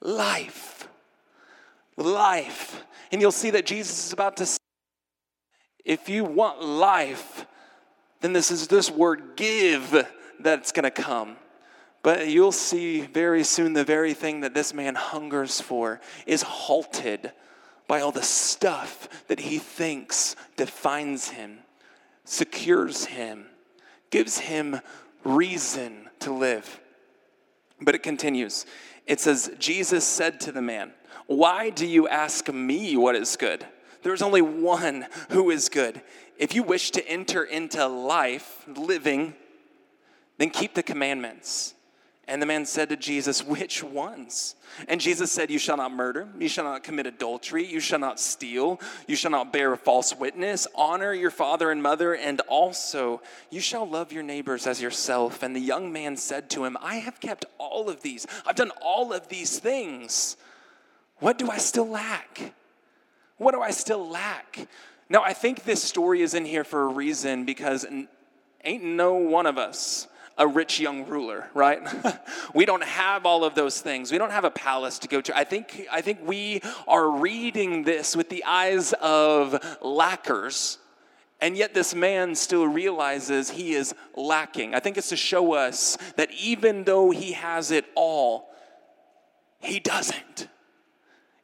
life. 0.00 0.88
Life. 1.96 2.84
And 3.10 3.20
you'll 3.20 3.32
see 3.32 3.50
that 3.50 3.66
Jesus 3.66 4.06
is 4.06 4.12
about 4.12 4.36
to 4.38 4.46
say, 4.46 4.58
if 5.84 6.08
you 6.08 6.24
want 6.24 6.62
life, 6.62 7.46
then 8.20 8.32
this 8.32 8.50
is 8.50 8.68
this 8.68 8.90
word 8.90 9.36
give 9.36 10.06
that's 10.40 10.72
going 10.72 10.84
to 10.84 10.90
come. 10.90 11.36
But 12.02 12.28
you'll 12.28 12.52
see 12.52 13.00
very 13.00 13.44
soon 13.44 13.72
the 13.72 13.84
very 13.84 14.14
thing 14.14 14.40
that 14.40 14.54
this 14.54 14.74
man 14.74 14.94
hungers 14.94 15.60
for 15.60 16.00
is 16.26 16.42
halted 16.42 17.32
by 17.88 18.00
all 18.00 18.12
the 18.12 18.22
stuff 18.22 19.26
that 19.28 19.40
he 19.40 19.58
thinks 19.58 20.36
defines 20.56 21.28
him 21.30 21.58
secures 22.26 23.06
him, 23.06 23.46
gives 24.10 24.38
him 24.38 24.80
reason 25.24 26.10
to 26.20 26.32
live. 26.32 26.80
But 27.80 27.94
it 27.94 28.02
continues. 28.02 28.66
It 29.06 29.20
says, 29.20 29.50
Jesus 29.58 30.04
said 30.04 30.40
to 30.40 30.52
the 30.52 30.62
man, 30.62 30.92
Why 31.26 31.70
do 31.70 31.86
you 31.86 32.08
ask 32.08 32.52
me 32.52 32.96
what 32.96 33.14
is 33.14 33.36
good? 33.36 33.66
There's 34.02 34.22
only 34.22 34.42
one 34.42 35.06
who 35.30 35.50
is 35.50 35.68
good. 35.68 36.02
If 36.36 36.54
you 36.54 36.62
wish 36.62 36.90
to 36.92 37.08
enter 37.08 37.42
into 37.42 37.86
life, 37.86 38.64
living, 38.68 39.34
then 40.38 40.50
keep 40.50 40.74
the 40.74 40.82
commandments. 40.82 41.74
And 42.28 42.42
the 42.42 42.46
man 42.46 42.66
said 42.66 42.88
to 42.88 42.96
Jesus, 42.96 43.44
Which 43.44 43.84
ones? 43.84 44.56
And 44.88 45.00
Jesus 45.00 45.30
said, 45.30 45.50
You 45.50 45.60
shall 45.60 45.76
not 45.76 45.92
murder, 45.92 46.28
you 46.38 46.48
shall 46.48 46.64
not 46.64 46.82
commit 46.82 47.06
adultery, 47.06 47.64
you 47.64 47.78
shall 47.78 48.00
not 48.00 48.18
steal, 48.18 48.80
you 49.06 49.14
shall 49.14 49.30
not 49.30 49.52
bear 49.52 49.76
false 49.76 50.14
witness, 50.14 50.66
honor 50.74 51.12
your 51.12 51.30
father 51.30 51.70
and 51.70 51.82
mother, 51.82 52.14
and 52.14 52.40
also 52.48 53.22
you 53.50 53.60
shall 53.60 53.88
love 53.88 54.12
your 54.12 54.24
neighbors 54.24 54.66
as 54.66 54.82
yourself. 54.82 55.44
And 55.44 55.54
the 55.54 55.60
young 55.60 55.92
man 55.92 56.16
said 56.16 56.50
to 56.50 56.64
him, 56.64 56.76
I 56.80 56.96
have 56.96 57.20
kept 57.20 57.44
all 57.58 57.88
of 57.88 58.02
these, 58.02 58.26
I've 58.44 58.56
done 58.56 58.72
all 58.82 59.12
of 59.12 59.28
these 59.28 59.60
things. 59.60 60.36
What 61.20 61.38
do 61.38 61.48
I 61.48 61.58
still 61.58 61.88
lack? 61.88 62.54
What 63.38 63.52
do 63.52 63.62
I 63.62 63.70
still 63.70 64.08
lack? 64.08 64.66
Now, 65.08 65.22
I 65.22 65.32
think 65.32 65.64
this 65.64 65.82
story 65.82 66.22
is 66.22 66.34
in 66.34 66.44
here 66.44 66.64
for 66.64 66.82
a 66.82 66.88
reason 66.88 67.44
because 67.44 67.86
ain't 68.64 68.84
no 68.84 69.14
one 69.14 69.46
of 69.46 69.56
us 69.56 70.08
a 70.38 70.46
rich 70.46 70.78
young 70.78 71.06
ruler, 71.06 71.48
right? 71.54 71.80
we 72.54 72.66
don't 72.66 72.82
have 72.82 73.24
all 73.24 73.44
of 73.44 73.54
those 73.54 73.80
things. 73.80 74.12
We 74.12 74.18
don't 74.18 74.32
have 74.32 74.44
a 74.44 74.50
palace 74.50 74.98
to 75.00 75.08
go 75.08 75.20
to. 75.20 75.36
I 75.36 75.44
think, 75.44 75.86
I 75.90 76.00
think 76.02 76.20
we 76.22 76.60
are 76.86 77.08
reading 77.10 77.84
this 77.84 78.14
with 78.14 78.28
the 78.28 78.44
eyes 78.44 78.92
of 79.00 79.58
lackers, 79.80 80.78
and 81.40 81.56
yet 81.56 81.74
this 81.74 81.94
man 81.94 82.34
still 82.34 82.66
realizes 82.66 83.50
he 83.50 83.74
is 83.74 83.94
lacking. 84.14 84.74
I 84.74 84.80
think 84.80 84.98
it's 84.98 85.08
to 85.08 85.16
show 85.16 85.54
us 85.54 85.96
that 86.16 86.30
even 86.32 86.84
though 86.84 87.10
he 87.10 87.32
has 87.32 87.70
it 87.70 87.86
all, 87.94 88.50
he 89.60 89.80
doesn't. 89.80 90.48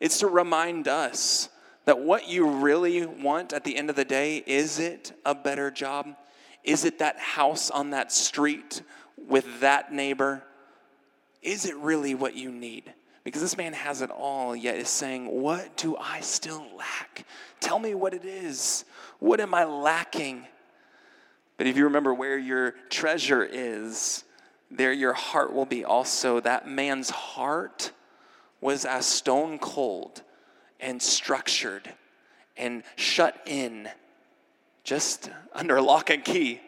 It's 0.01 0.19
to 0.19 0.27
remind 0.27 0.89
us 0.89 1.49
that 1.85 1.99
what 1.99 2.29
you 2.29 2.49
really 2.49 3.07
want 3.07 3.53
at 3.53 3.65
the 3.65 3.77
end 3.77 3.91
of 3.91 3.97
the 3.97 4.05
day 4.05 4.43
is 4.47 4.79
it 4.79 5.13
a 5.25 5.35
better 5.35 5.71
job? 5.71 6.15
Is 6.65 6.85
it 6.85 6.99
that 7.01 7.19
house 7.19 7.71
on 7.71 7.91
that 7.91 8.13
street 8.13 8.83
with 9.17 9.61
that 9.61 9.93
neighbor? 9.93 10.43
Is 11.43 11.65
it 11.65 11.77
really 11.77 12.15
what 12.15 12.35
you 12.37 12.51
need? 12.51 12.93
Because 13.25 13.41
this 13.41 13.57
man 13.57 13.73
has 13.73 14.03
it 14.03 14.11
all, 14.11 14.55
yet 14.55 14.77
is 14.77 14.89
saying, 14.89 15.27
What 15.27 15.77
do 15.77 15.97
I 15.97 16.21
still 16.21 16.65
lack? 16.77 17.25
Tell 17.61 17.79
me 17.79 17.95
what 17.95 18.15
it 18.15 18.25
is. 18.25 18.85
What 19.19 19.41
am 19.41 19.55
I 19.55 19.65
lacking? 19.65 20.47
But 21.57 21.67
if 21.67 21.77
you 21.77 21.85
remember 21.85 22.13
where 22.13 22.39
your 22.39 22.73
treasure 22.91 23.45
is, 23.45 24.25
there 24.71 24.93
your 24.93 25.13
heart 25.13 25.53
will 25.53 25.67
be 25.67 25.85
also. 25.85 26.41
That 26.41 26.67
man's 26.67 27.11
heart 27.11 27.93
was 28.61 28.85
as 28.85 29.07
stone 29.07 29.59
cold 29.59 30.23
and 30.81 31.01
structured 31.01 31.93
and 32.57 32.83
shut 32.97 33.37
in 33.47 33.89
just 34.85 35.31
under 35.53 35.81
lock 35.81 36.11
and 36.11 36.25
key, 36.25 36.61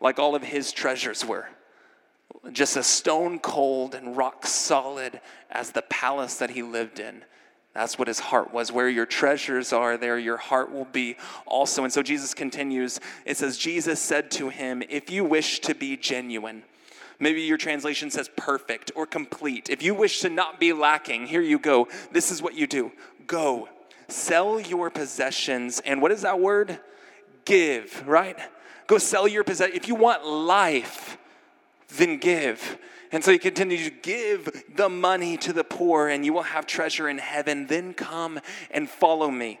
like 0.00 0.18
all 0.18 0.34
of 0.34 0.42
his 0.42 0.72
treasures 0.72 1.24
were. 1.24 1.48
Just 2.52 2.76
as 2.76 2.86
stone 2.86 3.38
cold 3.38 3.94
and 3.94 4.16
rock 4.16 4.46
solid 4.46 5.20
as 5.50 5.70
the 5.70 5.82
palace 5.82 6.36
that 6.36 6.50
he 6.50 6.62
lived 6.62 7.00
in. 7.00 7.24
That's 7.72 7.98
what 7.98 8.08
his 8.08 8.18
heart 8.18 8.54
was. 8.54 8.72
Where 8.72 8.88
your 8.88 9.04
treasures 9.04 9.72
are, 9.72 9.96
there 9.96 10.18
your 10.18 10.38
heart 10.38 10.72
will 10.72 10.86
be 10.86 11.16
also. 11.44 11.84
And 11.84 11.92
so 11.92 12.02
Jesus 12.02 12.32
continues. 12.32 13.00
It 13.26 13.36
says, 13.36 13.58
Jesus 13.58 14.00
said 14.00 14.30
to 14.32 14.48
him, 14.48 14.82
If 14.88 15.10
you 15.10 15.24
wish 15.24 15.60
to 15.60 15.74
be 15.74 15.96
genuine, 15.96 16.62
maybe 17.18 17.42
your 17.42 17.58
translation 17.58 18.10
says 18.10 18.30
perfect 18.34 18.92
or 18.94 19.06
complete. 19.06 19.68
If 19.68 19.82
you 19.82 19.94
wish 19.94 20.20
to 20.20 20.30
not 20.30 20.58
be 20.58 20.72
lacking, 20.72 21.26
here 21.26 21.42
you 21.42 21.58
go. 21.58 21.88
This 22.12 22.30
is 22.30 22.40
what 22.40 22.54
you 22.54 22.66
do 22.66 22.92
go, 23.26 23.68
sell 24.08 24.60
your 24.60 24.88
possessions. 24.88 25.80
And 25.80 26.00
what 26.00 26.12
is 26.12 26.22
that 26.22 26.40
word? 26.40 26.80
Give, 27.46 28.06
right? 28.06 28.38
Go 28.86 28.98
sell 28.98 29.26
your 29.26 29.44
possession. 29.44 29.74
If 29.74 29.88
you 29.88 29.94
want 29.94 30.26
life, 30.26 31.16
then 31.96 32.18
give. 32.18 32.78
And 33.12 33.24
so 33.24 33.32
he 33.32 33.38
continues 33.38 33.84
to 33.84 33.90
give 33.90 34.64
the 34.74 34.88
money 34.88 35.36
to 35.38 35.52
the 35.52 35.64
poor, 35.64 36.08
and 36.08 36.24
you 36.24 36.32
will 36.32 36.42
have 36.42 36.66
treasure 36.66 37.08
in 37.08 37.18
heaven. 37.18 37.66
Then 37.66 37.94
come 37.94 38.40
and 38.70 38.90
follow 38.90 39.30
me. 39.30 39.60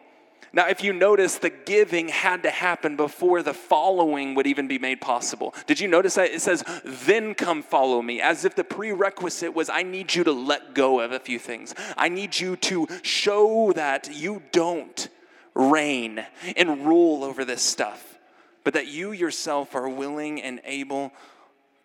Now, 0.52 0.68
if 0.68 0.82
you 0.82 0.92
notice, 0.92 1.36
the 1.36 1.50
giving 1.50 2.08
had 2.08 2.42
to 2.44 2.50
happen 2.50 2.96
before 2.96 3.42
the 3.42 3.52
following 3.52 4.34
would 4.34 4.46
even 4.46 4.68
be 4.68 4.78
made 4.78 5.00
possible. 5.00 5.54
Did 5.66 5.80
you 5.80 5.88
notice 5.88 6.14
that? 6.14 6.30
It 6.30 6.40
says, 6.40 6.64
then 6.84 7.34
come 7.34 7.62
follow 7.62 8.00
me, 8.00 8.20
as 8.20 8.44
if 8.44 8.54
the 8.54 8.64
prerequisite 8.64 9.54
was, 9.54 9.68
I 9.68 9.82
need 9.82 10.14
you 10.14 10.24
to 10.24 10.32
let 10.32 10.74
go 10.74 11.00
of 11.00 11.12
a 11.12 11.18
few 11.18 11.38
things. 11.38 11.74
I 11.96 12.08
need 12.08 12.38
you 12.38 12.56
to 12.56 12.86
show 13.02 13.72
that 13.74 14.08
you 14.14 14.42
don't 14.50 15.08
reign 15.56 16.24
and 16.54 16.86
rule 16.86 17.24
over 17.24 17.44
this 17.44 17.62
stuff, 17.62 18.18
but 18.62 18.74
that 18.74 18.86
you 18.86 19.12
yourself 19.12 19.74
are 19.74 19.88
willing 19.88 20.40
and 20.40 20.60
able 20.64 21.12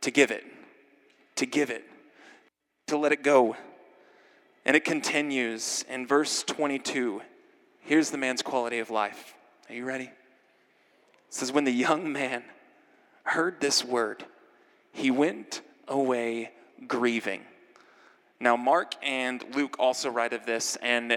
to 0.02 0.12
give 0.12 0.30
it, 0.30 0.44
to 1.36 1.46
give 1.46 1.70
it, 1.70 1.84
to 2.88 2.98
let 2.98 3.14
it 3.14 3.24
go. 3.24 3.56
And 4.66 4.76
it 4.76 4.84
continues 4.84 5.86
in 5.90 6.06
verse 6.06 6.44
22. 6.44 7.22
Here's 7.80 8.12
the 8.12 8.18
man's 8.18 8.42
quality 8.42 8.80
of 8.80 8.92
life. 8.92 9.34
Are 9.70 9.74
you 9.74 9.86
ready? 9.86 10.06
It 10.06 10.12
says, 11.30 11.52
When 11.52 11.64
the 11.64 11.72
young 11.72 12.12
man 12.12 12.44
heard 13.24 13.62
this 13.62 13.86
word, 13.86 14.26
he 14.92 15.10
went 15.10 15.62
away 15.88 16.52
grieving. 16.88 17.42
Now, 18.40 18.58
Mark 18.58 18.96
and 19.02 19.44
Luke 19.56 19.78
also 19.80 20.10
write 20.10 20.34
of 20.34 20.46
this, 20.46 20.76
and 20.82 21.16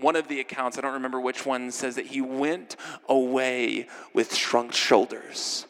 one 0.00 0.16
of 0.16 0.28
the 0.28 0.40
accounts, 0.40 0.78
I 0.78 0.80
don't 0.80 0.94
remember 0.94 1.20
which 1.20 1.46
one, 1.46 1.70
says 1.70 1.96
that 1.96 2.06
he 2.06 2.20
went 2.20 2.76
away 3.08 3.88
with 4.12 4.34
shrunk 4.34 4.72
shoulders 4.72 5.66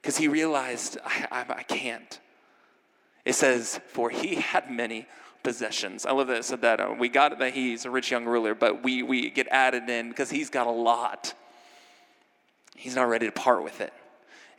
because 0.00 0.16
he 0.16 0.28
realized, 0.28 0.98
I, 1.04 1.26
I, 1.30 1.54
I, 1.58 1.62
can't. 1.62 2.18
It 3.24 3.34
says, 3.34 3.80
for 3.88 4.10
he 4.10 4.36
had 4.36 4.70
many 4.70 5.06
possessions. 5.42 6.06
I 6.06 6.12
love 6.12 6.26
that 6.28 6.38
it 6.38 6.44
said 6.44 6.62
that. 6.62 6.80
Uh, 6.80 6.94
we 6.98 7.08
got 7.08 7.38
that 7.38 7.54
he's 7.54 7.84
a 7.84 7.90
rich 7.90 8.10
young 8.10 8.24
ruler, 8.24 8.54
but 8.54 8.82
we, 8.82 9.02
we 9.02 9.30
get 9.30 9.46
added 9.50 9.88
in 9.88 10.08
because 10.08 10.30
he's 10.30 10.50
got 10.50 10.66
a 10.66 10.70
lot. 10.70 11.34
He's 12.74 12.96
not 12.96 13.08
ready 13.08 13.26
to 13.26 13.32
part 13.32 13.62
with 13.62 13.80
it. 13.80 13.92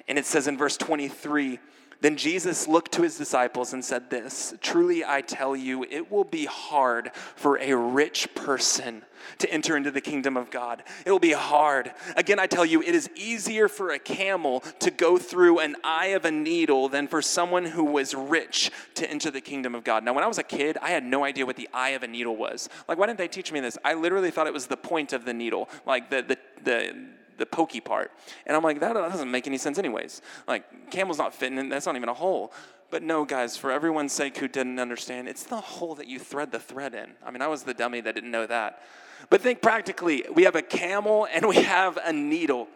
And 0.07 0.17
it 0.17 0.25
says 0.25 0.47
in 0.47 0.57
verse 0.57 0.77
23, 0.77 1.59
Then 2.03 2.17
Jesus 2.17 2.67
looked 2.67 2.91
to 2.91 3.01
his 3.01 3.17
disciples 3.17 3.71
and 3.71 3.83
said, 3.83 4.09
This 4.09 4.53
truly 4.59 5.05
I 5.05 5.21
tell 5.21 5.55
you, 5.55 5.85
it 5.89 6.11
will 6.11 6.25
be 6.25 6.43
hard 6.43 7.11
for 7.13 7.57
a 7.61 7.73
rich 7.77 8.27
person 8.35 9.03
to 9.37 9.49
enter 9.49 9.77
into 9.77 9.89
the 9.89 10.01
kingdom 10.01 10.35
of 10.35 10.51
God. 10.51 10.83
It 11.05 11.11
will 11.11 11.19
be 11.19 11.31
hard. 11.31 11.93
Again, 12.17 12.39
I 12.39 12.47
tell 12.47 12.65
you, 12.65 12.81
it 12.81 12.93
is 12.93 13.09
easier 13.15 13.69
for 13.69 13.91
a 13.91 13.99
camel 13.99 14.65
to 14.79 14.91
go 14.91 15.17
through 15.17 15.59
an 15.59 15.77
eye 15.81 16.07
of 16.07 16.25
a 16.25 16.31
needle 16.31 16.89
than 16.89 17.07
for 17.07 17.21
someone 17.21 17.63
who 17.63 17.85
was 17.85 18.13
rich 18.13 18.69
to 18.95 19.09
enter 19.09 19.31
the 19.31 19.39
kingdom 19.39 19.73
of 19.73 19.85
God. 19.85 20.03
Now, 20.03 20.11
when 20.11 20.25
I 20.25 20.27
was 20.27 20.39
a 20.39 20.43
kid, 20.43 20.77
I 20.81 20.89
had 20.89 21.05
no 21.05 21.23
idea 21.23 21.45
what 21.45 21.55
the 21.55 21.69
eye 21.73 21.91
of 21.91 22.03
a 22.03 22.07
needle 22.07 22.35
was. 22.35 22.67
Like, 22.85 22.97
why 22.97 23.07
didn't 23.07 23.19
they 23.19 23.29
teach 23.29 23.53
me 23.53 23.61
this? 23.61 23.77
I 23.85 23.93
literally 23.93 24.29
thought 24.29 24.47
it 24.47 24.51
was 24.51 24.67
the 24.67 24.75
point 24.75 25.13
of 25.13 25.23
the 25.23 25.33
needle, 25.33 25.69
like 25.85 26.09
the, 26.09 26.21
the, 26.21 26.37
the, 26.65 27.05
the 27.37 27.45
pokey 27.45 27.81
part. 27.81 28.11
And 28.45 28.55
I'm 28.55 28.63
like, 28.63 28.79
that 28.79 28.93
doesn't 28.93 29.29
make 29.29 29.47
any 29.47 29.57
sense, 29.57 29.77
anyways. 29.77 30.21
Like, 30.47 30.91
camel's 30.91 31.17
not 31.17 31.33
fitting 31.33 31.57
in, 31.57 31.69
that's 31.69 31.85
not 31.85 31.95
even 31.95 32.09
a 32.09 32.13
hole. 32.13 32.53
But 32.93 33.01
no, 33.01 33.25
guys, 33.25 33.57
for 33.57 33.71
everyone's 33.71 34.13
sake 34.13 34.37
who 34.37 34.47
didn't 34.47 34.79
understand, 34.79 35.27
it's 35.27 35.43
the 35.43 35.59
hole 35.59 35.95
that 35.95 36.07
you 36.07 36.19
thread 36.19 36.51
the 36.51 36.59
thread 36.59 36.93
in. 36.93 37.13
I 37.25 37.31
mean, 37.31 37.41
I 37.41 37.47
was 37.47 37.63
the 37.63 37.73
dummy 37.73 38.01
that 38.01 38.13
didn't 38.13 38.29
know 38.29 38.45
that. 38.45 38.83
But 39.31 39.41
think 39.41 39.63
practically 39.63 40.25
we 40.31 40.43
have 40.43 40.55
a 40.55 40.61
camel 40.61 41.27
and 41.33 41.47
we 41.47 41.55
have 41.55 41.97
a 41.97 42.13
needle. 42.13 42.67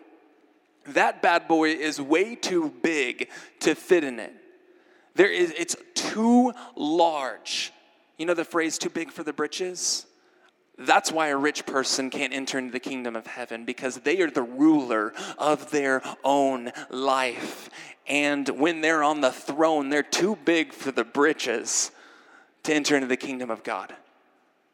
That 0.88 1.22
bad 1.22 1.48
boy 1.48 1.70
is 1.70 2.02
way 2.02 2.34
too 2.34 2.74
big 2.82 3.30
to 3.60 3.76
fit 3.76 4.04
in 4.04 4.20
it. 4.20 4.34
There 5.14 5.30
is, 5.30 5.54
it's 5.56 5.76
too 5.94 6.52
large. 6.76 7.72
You 8.18 8.26
know 8.26 8.34
the 8.34 8.44
phrase 8.44 8.80
too 8.80 8.90
big 8.90 9.12
for 9.12 9.22
the 9.22 9.34
britches? 9.34 10.07
That's 10.78 11.12
why 11.12 11.30
a 11.30 11.38
rich 11.38 11.66
person 11.66 12.10
can't 12.10 12.34
enter 12.34 12.60
into 12.60 12.72
the 12.72 12.80
kingdom 12.80 13.16
of 13.16 13.26
heaven 13.26 13.66
because 13.66 13.98
they 13.98 14.22
are 14.22 14.30
the 14.30 14.44
ruler 14.44 15.14
of 15.38 15.72
their 15.72 16.04
own 16.24 16.72
life. 16.90 17.70
And 18.08 18.48
when 18.48 18.82
they're 18.82 19.04
on 19.04 19.22
the 19.22 19.32
throne, 19.32 19.90
they're 19.90 20.04
too 20.04 20.38
big 20.46 20.74
for 20.74 20.92
the 20.92 21.04
britches 21.04 21.92
to 22.64 22.74
enter 22.74 22.96
into 22.96 23.08
the 23.08 23.18
kingdom 23.18 23.50
of 23.50 23.64
God. 23.64 23.96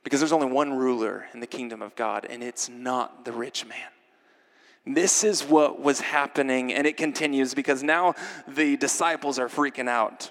Because 0.03 0.19
there's 0.19 0.33
only 0.33 0.51
one 0.51 0.73
ruler 0.73 1.27
in 1.33 1.39
the 1.39 1.47
kingdom 1.47 1.81
of 1.81 1.95
God, 1.95 2.27
and 2.29 2.43
it's 2.43 2.67
not 2.67 3.23
the 3.23 3.31
rich 3.31 3.65
man. 3.65 3.77
This 4.85 5.23
is 5.23 5.43
what 5.43 5.79
was 5.79 6.01
happening, 6.01 6.73
and 6.73 6.85
it 6.85 6.97
continues 6.97 7.53
because 7.53 7.81
now 7.81 8.15
the 8.45 8.75
disciples 8.75 9.39
are 9.39 9.47
freaking 9.47 9.87
out. 9.87 10.29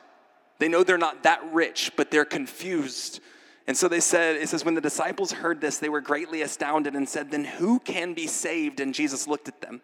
They 0.58 0.68
know 0.68 0.84
they're 0.84 0.98
not 0.98 1.22
that 1.22 1.42
rich, 1.52 1.92
but 1.96 2.10
they're 2.10 2.26
confused 2.26 3.20
and 3.66 3.76
so 3.76 3.88
they 3.88 4.00
said, 4.00 4.36
it 4.36 4.48
says, 4.48 4.64
when 4.64 4.74
the 4.74 4.80
disciples 4.80 5.30
heard 5.32 5.60
this, 5.60 5.78
they 5.78 5.88
were 5.88 6.00
greatly 6.00 6.42
astounded 6.42 6.94
and 6.94 7.08
said, 7.08 7.30
Then 7.30 7.44
who 7.44 7.78
can 7.78 8.12
be 8.12 8.26
saved? 8.26 8.80
And 8.80 8.92
Jesus 8.92 9.28
looked 9.28 9.48
at 9.48 9.60
them 9.60 9.80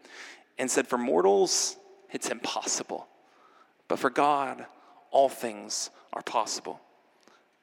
and 0.58 0.70
said, 0.70 0.88
For 0.88 0.98
mortals, 0.98 1.76
it's 2.10 2.28
impossible. 2.28 3.06
But 3.86 3.98
for 3.98 4.10
God, 4.10 4.66
all 5.10 5.28
things 5.28 5.90
are 6.12 6.22
possible. 6.22 6.80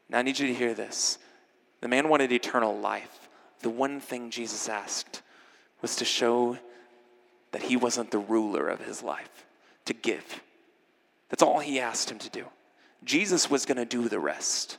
Now 0.09 0.19
I 0.19 0.21
need 0.21 0.39
you 0.39 0.47
to 0.47 0.53
hear 0.53 0.73
this. 0.73 1.17
The 1.81 1.87
man 1.87 2.07
wanted 2.07 2.31
eternal 2.31 2.77
life. 2.77 3.29
The 3.59 3.69
one 3.69 3.99
thing 3.99 4.29
Jesus 4.29 4.69
asked 4.69 5.21
was 5.81 5.97
to 5.97 6.05
show 6.05 6.57
that 7.51 7.63
he 7.63 7.75
wasn't 7.75 8.11
the 8.11 8.19
ruler 8.19 8.67
of 8.67 8.81
his 8.81 9.03
life, 9.03 9.45
to 9.85 9.93
give. 9.93 10.41
That's 11.29 11.43
all 11.43 11.59
he 11.59 11.79
asked 11.79 12.09
him 12.09 12.19
to 12.19 12.29
do. 12.29 12.45
Jesus 13.03 13.49
was 13.49 13.65
going 13.65 13.77
to 13.77 13.85
do 13.85 14.07
the 14.07 14.19
rest. 14.19 14.77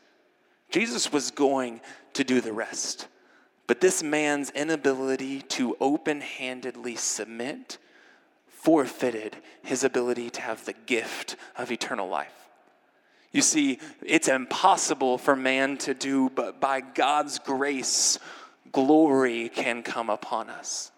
Jesus 0.70 1.12
was 1.12 1.30
going 1.30 1.80
to 2.14 2.24
do 2.24 2.40
the 2.40 2.52
rest. 2.52 3.08
But 3.66 3.80
this 3.80 4.02
man's 4.02 4.50
inability 4.50 5.42
to 5.42 5.76
open 5.80 6.20
handedly 6.20 6.96
submit 6.96 7.78
forfeited 8.66 9.36
his 9.62 9.84
ability 9.84 10.28
to 10.28 10.40
have 10.40 10.64
the 10.64 10.72
gift 10.86 11.36
of 11.56 11.70
eternal 11.70 12.08
life. 12.08 12.48
You 13.30 13.40
see, 13.40 13.78
it's 14.02 14.26
impossible 14.26 15.18
for 15.18 15.36
man 15.36 15.76
to 15.78 15.94
do, 15.94 16.30
but 16.30 16.60
by 16.60 16.80
God's 16.80 17.38
grace, 17.38 18.18
glory 18.72 19.50
can 19.50 19.84
come 19.84 20.10
upon 20.10 20.50
us. 20.50 20.90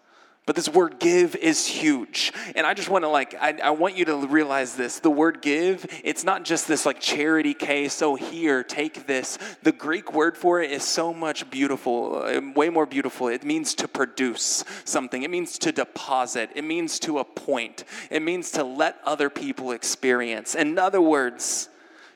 But 0.49 0.55
this 0.55 0.67
word 0.67 0.97
give 0.97 1.35
is 1.35 1.67
huge. 1.67 2.33
And 2.55 2.65
I 2.65 2.73
just 2.73 2.89
want 2.89 3.03
to 3.03 3.07
like, 3.07 3.35
I, 3.39 3.59
I, 3.65 3.69
want 3.69 3.95
you 3.95 4.05
to 4.05 4.25
realize 4.25 4.75
this. 4.75 4.97
The 4.97 5.11
word 5.11 5.43
give, 5.43 5.85
it's 6.03 6.23
not 6.23 6.43
just 6.43 6.67
this 6.67 6.87
like 6.87 6.99
charity 6.99 7.53
case, 7.53 7.93
so 7.93 8.15
here, 8.15 8.63
take 8.63 9.05
this. 9.05 9.37
The 9.61 9.71
Greek 9.71 10.11
word 10.11 10.35
for 10.35 10.59
it 10.59 10.71
is 10.71 10.83
so 10.83 11.13
much 11.13 11.51
beautiful, 11.51 12.23
uh, 12.23 12.41
way 12.55 12.69
more 12.69 12.87
beautiful. 12.87 13.27
It 13.27 13.43
means 13.43 13.75
to 13.75 13.87
produce 13.87 14.63
something, 14.85 15.21
it 15.21 15.29
means 15.29 15.59
to 15.59 15.71
deposit, 15.71 16.49
it 16.55 16.63
means 16.63 16.97
to 17.01 17.19
appoint, 17.19 17.83
it 18.09 18.23
means 18.23 18.49
to 18.53 18.63
let 18.63 18.97
other 19.05 19.29
people 19.29 19.71
experience. 19.71 20.55
In 20.55 20.79
other 20.79 20.99
words, 20.99 21.69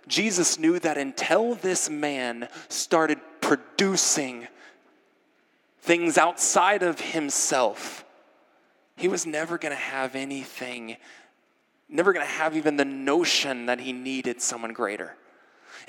Jesus 0.08 0.58
knew 0.58 0.80
that 0.80 0.98
until 0.98 1.54
this 1.54 1.88
man 1.88 2.48
started 2.67 3.19
producing 3.41 4.48
things 5.82 6.17
outside 6.17 6.82
of 6.82 7.00
himself, 7.00 8.04
he 9.04 9.10
was 9.10 9.26
never 9.26 9.58
going 9.58 9.74
to 9.74 9.76
have 9.76 10.16
anything, 10.16 10.96
never 11.89 12.13
going 12.13 12.26
to 12.26 12.32
have 12.32 12.56
even 12.56 12.78
the 12.78 12.86
notion 12.86 13.66
that 13.66 13.82
he 13.82 13.92
needed 13.92 14.42
someone 14.42 14.72
greater. 14.72 15.18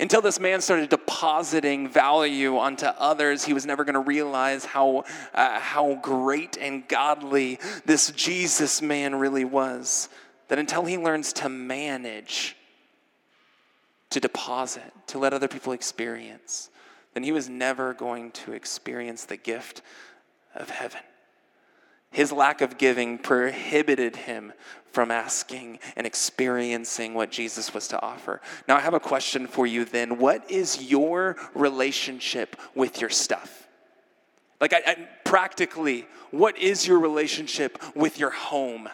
Until 0.01 0.21
this 0.21 0.37
man 0.37 0.59
started 0.59 0.89
depositing 0.89 1.87
value 1.87 2.57
onto 2.57 2.87
others, 2.87 3.45
he 3.45 3.53
was 3.53 3.65
never 3.65 3.85
going 3.85 3.93
to 3.93 4.01
realize 4.01 4.65
how, 4.65 5.05
uh, 5.33 5.61
how 5.61 5.97
great 6.01 6.57
and 6.57 6.85
godly 6.89 7.57
this 7.85 8.11
Jesus 8.11 8.81
man 8.81 9.15
really 9.15 9.45
was. 9.45 10.09
That 10.49 10.59
until 10.59 10.83
he 10.83 10.97
learns 10.97 11.31
to 11.33 11.47
manage, 11.47 12.57
to 14.09 14.19
deposit, 14.19 14.91
to 15.07 15.19
let 15.19 15.31
other 15.31 15.47
people 15.47 15.71
experience, 15.71 16.69
then 17.13 17.23
he 17.23 17.31
was 17.31 17.47
never 17.47 17.93
going 17.93 18.31
to 18.31 18.51
experience 18.51 19.23
the 19.23 19.37
gift 19.37 19.83
of 20.53 20.69
heaven. 20.69 20.99
His 22.15 22.31
lack 22.31 22.61
of 22.61 22.77
giving 22.77 23.17
prohibited 23.17 24.15
him 24.15 24.53
from 24.93 25.11
asking 25.11 25.79
and 25.97 26.07
experiencing 26.07 27.13
what 27.13 27.29
Jesus 27.29 27.73
was 27.73 27.89
to 27.89 28.01
offer. 28.01 28.39
Now, 28.69 28.77
I 28.77 28.79
have 28.79 28.93
a 28.93 29.01
question 29.01 29.47
for 29.47 29.67
you 29.67 29.83
then. 29.83 30.17
What 30.17 30.49
is 30.49 30.81
your 30.81 31.35
relationship 31.53 32.55
with 32.73 33.01
your 33.01 33.09
stuff? 33.09 33.67
Like, 34.61 34.71
I, 34.71 34.81
I, 34.87 34.95
practically, 35.25 36.07
what 36.31 36.57
is 36.57 36.87
your 36.87 36.99
relationship 36.99 37.83
with 37.95 38.17
your 38.17 38.29
home, 38.29 38.87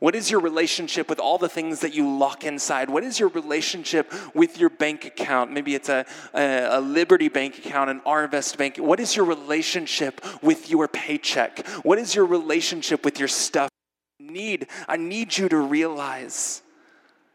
what 0.00 0.14
is 0.14 0.30
your 0.30 0.40
relationship 0.40 1.10
with 1.10 1.20
all 1.20 1.36
the 1.36 1.48
things 1.48 1.80
that 1.80 1.94
you 1.94 2.08
lock 2.08 2.44
inside? 2.44 2.88
What 2.88 3.04
is 3.04 3.20
your 3.20 3.28
relationship 3.28 4.12
with 4.34 4.58
your 4.58 4.70
bank 4.70 5.04
account? 5.04 5.52
Maybe 5.52 5.74
it's 5.74 5.90
a, 5.90 6.06
a, 6.32 6.78
a 6.78 6.80
Liberty 6.80 7.28
bank 7.28 7.58
account, 7.58 7.90
an 7.90 8.00
Arvest 8.06 8.56
bank. 8.56 8.78
What 8.78 8.98
is 8.98 9.14
your 9.14 9.26
relationship 9.26 10.24
with 10.42 10.70
your 10.70 10.88
paycheck? 10.88 11.66
What 11.82 11.98
is 11.98 12.14
your 12.14 12.24
relationship 12.24 13.04
with 13.04 13.18
your 13.18 13.28
stuff? 13.28 13.68
Need 14.18 14.68
I 14.88 14.96
need 14.96 15.36
you 15.36 15.50
to 15.50 15.58
realize 15.58 16.62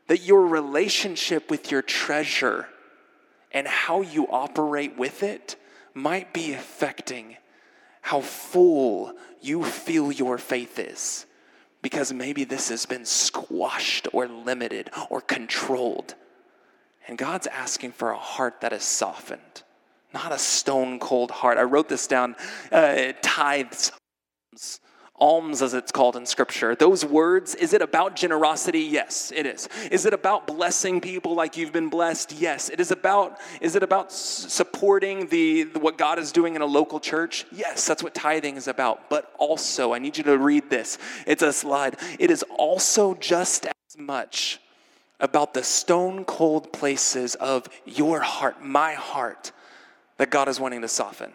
that 0.07 0.21
your 0.21 0.47
relationship 0.47 1.51
with 1.51 1.71
your 1.71 1.83
treasure 1.83 2.67
and 3.51 3.67
how 3.67 4.01
you 4.01 4.27
operate 4.27 4.97
with 4.97 5.21
it 5.21 5.55
might 5.93 6.33
be 6.33 6.53
affecting 6.53 7.37
how 8.01 8.21
full 8.21 9.13
you 9.39 9.63
feel 9.63 10.11
your 10.11 10.37
faith 10.39 10.79
is 10.79 11.27
because 11.85 12.11
maybe 12.11 12.45
this 12.45 12.69
has 12.69 12.87
been 12.87 13.05
squashed 13.05 14.07
or 14.11 14.27
limited 14.27 14.89
or 15.11 15.21
controlled. 15.21 16.15
And 17.07 17.15
God's 17.15 17.45
asking 17.45 17.91
for 17.91 18.09
a 18.09 18.17
heart 18.17 18.61
that 18.61 18.73
is 18.73 18.83
softened, 18.83 19.61
not 20.11 20.31
a 20.31 20.39
stone 20.39 20.97
cold 20.97 21.29
heart. 21.29 21.59
I 21.59 21.61
wrote 21.61 21.87
this 21.87 22.07
down 22.07 22.37
uh, 22.71 23.13
tithes 23.21 23.91
alms 25.19 25.61
as 25.61 25.73
it's 25.73 25.91
called 25.91 26.15
in 26.15 26.25
scripture. 26.25 26.75
Those 26.75 27.05
words 27.05 27.55
is 27.55 27.73
it 27.73 27.81
about 27.81 28.15
generosity? 28.15 28.81
Yes 28.81 29.31
it 29.35 29.45
is. 29.45 29.69
Is 29.91 30.05
it 30.05 30.13
about 30.13 30.47
blessing 30.47 30.99
people 31.01 31.35
like 31.35 31.57
you've 31.57 31.71
been 31.71 31.89
blessed? 31.89 32.33
Yes. 32.33 32.69
It 32.69 32.79
is 32.79 32.91
about 32.91 33.39
is 33.61 33.75
it 33.75 33.83
about 33.83 34.11
supporting 34.11 35.27
the, 35.27 35.63
what 35.75 35.97
god 35.97 36.19
is 36.19 36.31
doing 36.31 36.55
in 36.55 36.61
a 36.61 36.65
local 36.65 36.99
church? 36.99 37.45
Yes 37.51 37.85
that's 37.85 38.03
what 38.03 38.13
tithing 38.13 38.57
is 38.57 38.67
about. 38.67 39.09
But 39.09 39.33
also 39.37 39.93
i 39.93 39.99
need 39.99 40.17
you 40.17 40.23
to 40.25 40.37
read 40.37 40.69
this. 40.69 40.97
It's 41.25 41.43
a 41.43 41.53
slide. 41.53 41.97
It 42.19 42.31
is 42.31 42.43
also 42.57 43.13
just 43.15 43.65
as 43.65 43.97
much 43.97 44.59
about 45.19 45.53
the 45.53 45.63
stone 45.63 46.25
cold 46.25 46.73
places 46.73 47.35
of 47.35 47.69
your 47.85 48.19
heart 48.19 48.61
my 48.63 48.93
heart 48.93 49.53
that 50.17 50.29
god 50.29 50.49
is 50.49 50.59
wanting 50.59 50.81
to 50.81 50.87
soften 50.89 51.31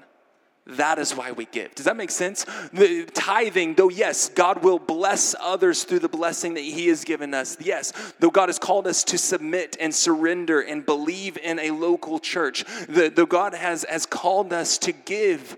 that 0.76 0.98
is 0.98 1.14
why 1.14 1.32
we 1.32 1.46
give. 1.46 1.74
Does 1.74 1.86
that 1.86 1.96
make 1.96 2.10
sense? 2.10 2.44
The 2.72 3.04
tithing, 3.06 3.74
though, 3.74 3.90
yes, 3.90 4.28
God 4.28 4.62
will 4.62 4.78
bless 4.78 5.34
others 5.40 5.84
through 5.84 6.00
the 6.00 6.08
blessing 6.08 6.54
that 6.54 6.60
He 6.60 6.88
has 6.88 7.04
given 7.04 7.34
us. 7.34 7.56
Yes, 7.60 7.92
though 8.18 8.30
God 8.30 8.48
has 8.48 8.58
called 8.58 8.86
us 8.86 9.04
to 9.04 9.18
submit 9.18 9.76
and 9.80 9.94
surrender 9.94 10.60
and 10.60 10.84
believe 10.84 11.36
in 11.38 11.58
a 11.58 11.70
local 11.70 12.18
church, 12.18 12.64
the, 12.88 13.12
though 13.14 13.26
God 13.26 13.54
has, 13.54 13.84
has 13.88 14.06
called 14.06 14.52
us 14.52 14.78
to 14.78 14.92
give, 14.92 15.56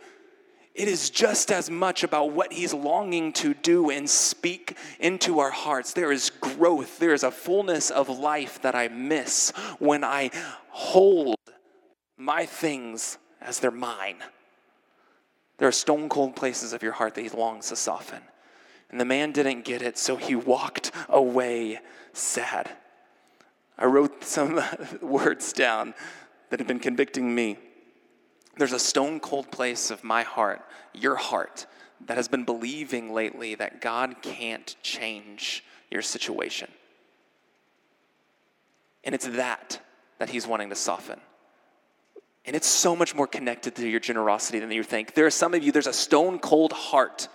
It 0.75 0.88
is 0.88 1.11
just 1.11 1.53
as 1.53 1.68
much 1.68 2.03
about 2.03 2.33
what 2.33 2.53
he's 2.53 2.72
longing 2.72 3.33
to 3.35 3.53
do 3.53 3.90
and 3.90 4.09
speak 4.09 4.77
into 4.98 5.38
our 5.38 5.51
hearts. 5.51 5.92
There 5.92 6.12
is 6.12 6.31
growth, 6.31 6.98
there 6.98 7.12
is 7.12 7.25
a 7.25 7.31
fullness 7.31 7.90
of 7.90 8.09
life 8.09 8.62
that 8.62 8.75
I 8.75 8.88
miss 8.88 9.51
when 9.79 10.03
I 10.03 10.31
hold 10.70 11.37
my 12.16 12.46
things 12.46 13.18
as 13.40 13.61
they're 13.61 13.70
mine. 13.70 14.16
There 15.62 15.68
are 15.68 15.70
stone 15.70 16.09
cold 16.09 16.35
places 16.35 16.72
of 16.72 16.83
your 16.83 16.90
heart 16.90 17.14
that 17.14 17.22
he 17.22 17.29
longs 17.29 17.68
to 17.68 17.77
soften. 17.77 18.20
And 18.90 19.01
the 19.01 19.05
man 19.05 19.31
didn't 19.31 19.64
get 19.64 19.81
it, 19.81 19.96
so 19.96 20.16
he 20.16 20.35
walked 20.35 20.90
away 21.09 21.79
sad. 22.12 22.68
I 23.79 23.85
wrote 23.85 24.25
some 24.25 24.61
words 25.01 25.53
down 25.53 25.94
that 26.51 26.59
have 26.59 26.66
been 26.66 26.81
convicting 26.81 27.33
me. 27.33 27.59
There's 28.57 28.72
a 28.72 28.79
stone 28.81 29.20
cold 29.20 29.53
place 29.53 29.92
of 29.92 30.03
my 30.03 30.25
heart, 30.25 30.62
your 30.94 31.14
heart, 31.14 31.66
that 32.07 32.16
has 32.16 32.27
been 32.27 32.42
believing 32.42 33.14
lately 33.14 33.55
that 33.55 33.81
God 33.81 34.16
can't 34.20 34.75
change 34.83 35.62
your 35.92 36.03
situation. 36.03 36.72
And 39.05 39.14
it's 39.14 39.29
that 39.29 39.81
that 40.18 40.31
He's 40.31 40.44
wanting 40.44 40.70
to 40.70 40.75
soften. 40.75 41.20
And 42.44 42.57
it's 42.57 42.66
so 42.66 42.96
much 42.96 43.14
more 43.14 43.26
connected 43.26 43.76
to 43.76 43.88
your 43.88 44.00
generosity 44.00 44.59
than 44.59 44.70
you 44.72 44.83
think. 44.83 45.14
There 45.14 45.26
are 45.26 45.31
some 45.31 45.55
of 45.55 45.62
you, 45.62 45.72
there's 45.72 45.87
a 45.87 45.92
stone 45.92 46.38
cold 46.38 46.72
heart 46.72 47.28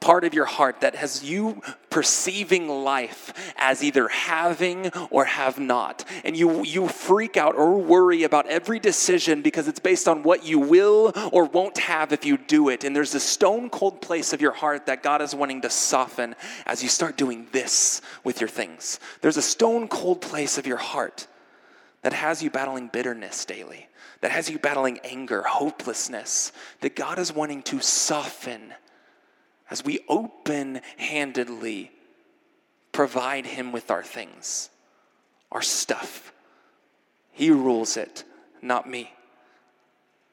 part 0.00 0.24
of 0.24 0.34
your 0.34 0.44
heart 0.44 0.80
that 0.80 0.94
has 0.94 1.24
you 1.24 1.60
perceiving 1.90 2.68
life 2.68 3.32
as 3.56 3.82
either 3.82 4.08
having 4.08 4.90
or 5.10 5.24
have 5.24 5.58
not. 5.58 6.04
And 6.24 6.36
you, 6.36 6.62
you 6.64 6.88
freak 6.88 7.36
out 7.36 7.54
or 7.54 7.78
worry 7.78 8.22
about 8.22 8.46
every 8.46 8.78
decision 8.78 9.42
because 9.42 9.68
it's 9.68 9.80
based 9.80 10.08
on 10.08 10.22
what 10.22 10.44
you 10.44 10.58
will 10.58 11.12
or 11.32 11.44
won't 11.44 11.78
have 11.78 12.12
if 12.12 12.24
you 12.24 12.36
do 12.36 12.68
it. 12.68 12.84
And 12.84 12.94
there's 12.94 13.14
a 13.14 13.20
stone 13.20 13.70
cold 13.70 14.00
place 14.00 14.32
of 14.32 14.40
your 14.40 14.52
heart 14.52 14.86
that 14.86 15.02
God 15.02 15.22
is 15.22 15.34
wanting 15.34 15.62
to 15.62 15.70
soften 15.70 16.34
as 16.66 16.82
you 16.82 16.88
start 16.88 17.16
doing 17.16 17.46
this 17.52 18.02
with 18.24 18.40
your 18.40 18.48
things. 18.48 19.00
There's 19.22 19.36
a 19.36 19.42
stone 19.42 19.88
cold 19.88 20.20
place 20.20 20.58
of 20.58 20.66
your 20.66 20.76
heart 20.76 21.26
that 22.02 22.12
has 22.12 22.42
you 22.42 22.50
battling 22.50 22.88
bitterness 22.88 23.44
daily, 23.44 23.85
that 24.20 24.30
has 24.30 24.48
you 24.50 24.58
battling 24.58 24.98
anger, 25.04 25.42
hopelessness, 25.42 26.52
that 26.80 26.96
God 26.96 27.18
is 27.18 27.32
wanting 27.32 27.62
to 27.64 27.80
soften 27.80 28.72
as 29.70 29.84
we 29.84 30.00
open 30.08 30.80
handedly 30.96 31.90
provide 32.92 33.46
Him 33.46 33.72
with 33.72 33.90
our 33.90 34.02
things, 34.02 34.70
our 35.52 35.62
stuff. 35.62 36.32
He 37.32 37.50
rules 37.50 37.96
it, 37.96 38.24
not 38.62 38.88
me. 38.88 39.12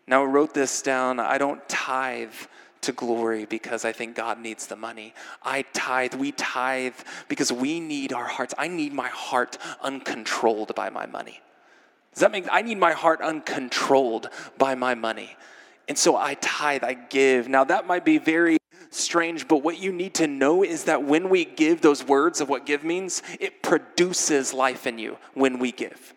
Now, 0.07 0.23
I 0.23 0.25
wrote 0.25 0.53
this 0.53 0.81
down. 0.81 1.19
I 1.19 1.37
don't 1.37 1.67
tithe 1.67 2.33
to 2.81 2.91
glory 2.91 3.45
because 3.45 3.85
I 3.85 3.91
think 3.91 4.15
God 4.15 4.39
needs 4.39 4.67
the 4.67 4.75
money. 4.75 5.13
I 5.41 5.63
tithe, 5.73 6.13
we 6.15 6.33
tithe 6.33 6.95
because 7.27 7.51
we 7.51 7.79
need 7.79 8.13
our 8.13 8.25
hearts. 8.25 8.53
I 8.57 8.67
need 8.67 8.93
my 8.93 9.07
heart 9.07 9.57
uncontrolled 9.81 10.75
by 10.75 10.89
my 10.89 11.05
money. 11.05 11.41
Does 12.13 12.21
that 12.21 12.31
mean 12.31 12.47
I 12.51 12.61
need 12.61 12.77
my 12.77 12.93
heart 12.93 13.21
uncontrolled 13.21 14.29
by 14.57 14.75
my 14.75 14.95
money? 14.95 15.35
And 15.87 15.97
so 15.97 16.15
I 16.15 16.35
tithe, 16.35 16.83
I 16.83 16.93
give. 16.93 17.47
Now, 17.47 17.63
that 17.65 17.87
might 17.87 18.05
be 18.05 18.17
very 18.17 18.57
strange, 18.89 19.47
but 19.47 19.57
what 19.57 19.79
you 19.79 19.91
need 19.91 20.13
to 20.15 20.27
know 20.27 20.63
is 20.63 20.85
that 20.85 21.03
when 21.03 21.29
we 21.29 21.45
give 21.45 21.81
those 21.81 22.03
words 22.03 22.39
of 22.41 22.49
what 22.49 22.65
give 22.65 22.83
means, 22.83 23.21
it 23.39 23.61
produces 23.61 24.53
life 24.53 24.87
in 24.87 24.99
you 24.99 25.17
when 25.33 25.59
we 25.59 25.71
give. 25.71 26.13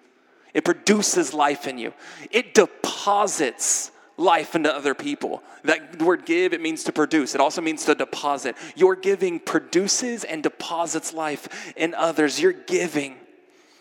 It 0.55 0.65
produces 0.65 1.35
life 1.35 1.67
in 1.67 1.79
you. 1.79 1.93
It 2.31 2.55
deposits 2.55 3.91
life 4.17 4.55
into 4.55 4.75
other 4.75 4.95
people. 4.95 5.43
That 5.65 6.01
word 6.01 6.25
give, 6.25 6.53
it 6.53 6.61
means 6.61 6.85
to 6.85 6.93
produce. 6.93 7.35
It 7.35 7.41
also 7.41 7.61
means 7.61 7.85
to 7.87 7.95
deposit. 7.95 8.57
Your 8.75 8.97
giving 8.97 9.39
produces 9.39 10.25
and 10.25 10.43
deposits 10.43 11.13
life 11.13 11.75
in 11.77 11.95
others. 11.95 12.41
Your 12.41 12.53
giving, 12.53 13.17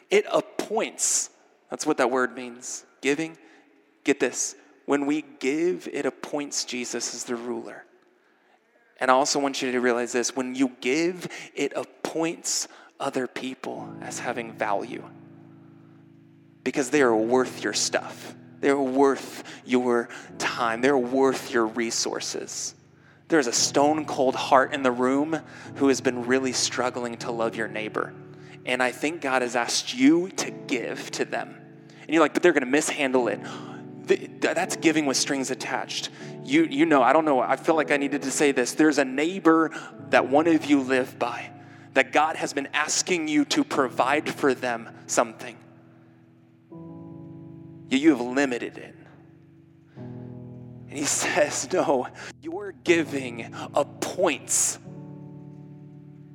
it 0.10 0.26
appoints. 0.32 1.30
That's 1.76 1.86
what 1.86 1.98
that 1.98 2.10
word 2.10 2.38
means. 2.38 2.86
Giving, 3.02 3.38
get 4.06 4.18
this. 4.18 4.56
When 4.86 5.06
we 5.06 5.26
give, 5.42 5.90
it 5.92 6.06
appoints 6.06 6.64
Jesus 6.64 7.14
as 7.14 7.26
the 7.26 7.36
ruler. 7.36 7.84
And 8.98 9.12
I 9.12 9.14
also 9.14 9.40
want 9.40 9.62
you 9.62 9.74
to 9.74 9.82
realize 9.82 10.14
this 10.14 10.38
when 10.38 10.56
you 10.56 10.72
give, 10.80 11.28
it 11.54 11.74
appoints 11.76 12.70
other 12.98 13.28
people 13.28 13.94
as 14.00 14.20
having 14.20 14.54
value 14.54 15.04
because 16.64 16.92
they 16.92 17.02
are 17.02 17.14
worth 17.14 17.62
your 17.62 17.74
stuff. 17.74 18.34
They're 18.62 18.80
worth 18.80 19.44
your 19.66 20.08
time. 20.38 20.80
They're 20.80 20.98
worth 20.98 21.52
your 21.52 21.66
resources. 21.66 22.74
There's 23.28 23.48
a 23.48 23.54
stone 23.54 24.06
cold 24.06 24.36
heart 24.36 24.74
in 24.74 24.82
the 24.82 24.94
room 24.94 25.42
who 25.76 25.90
has 25.90 26.00
been 26.00 26.26
really 26.26 26.54
struggling 26.54 27.18
to 27.18 27.32
love 27.32 27.58
your 27.58 27.68
neighbor. 27.68 28.14
And 28.66 28.82
I 28.82 28.94
think 28.94 29.20
God 29.20 29.42
has 29.42 29.58
asked 29.58 29.94
you 29.94 30.30
to 30.38 30.52
give 30.52 31.12
to 31.12 31.26
them. 31.26 31.64
And 32.06 32.14
you're 32.14 32.24
like, 32.24 32.34
but 32.34 32.44
they're 32.44 32.54
going 32.54 32.64
to 32.64 32.70
mishandle 32.70 33.28
it 33.28 33.40
that's 34.08 34.76
giving 34.76 35.06
with 35.06 35.18
strings 35.18 35.52
attached. 35.52 36.10
You, 36.44 36.64
you 36.64 36.86
know, 36.86 37.02
I 37.02 37.14
don't 37.14 37.26
know, 37.26 37.40
I 37.40 37.56
feel 37.56 37.76
like 37.76 37.92
I 37.92 37.98
needed 37.98 38.24
to 38.24 38.32
say 38.32 38.52
this. 38.52 38.74
There's 38.74 38.98
a 38.98 39.06
neighbor 39.06 39.72
that 40.10 40.28
one 40.28 40.48
of 40.48 40.66
you 40.66 40.82
live 40.82 41.18
by 41.18 41.52
that 41.94 42.12
God 42.12 42.36
has 42.36 42.54
been 42.54 42.68
asking 42.74 43.28
you 43.28 43.46
to 43.46 43.64
provide 43.64 44.30
for 44.30 44.54
them 44.54 44.90
something. 45.08 45.58
You 47.90 48.10
have 48.12 48.22
limited 48.22 48.78
it. 48.78 48.96
And 49.98 50.98
he 50.98 51.06
says, 51.06 51.72
No, 51.72 52.08
your 52.42 52.74
giving 52.84 53.54
appoints, 53.74 54.78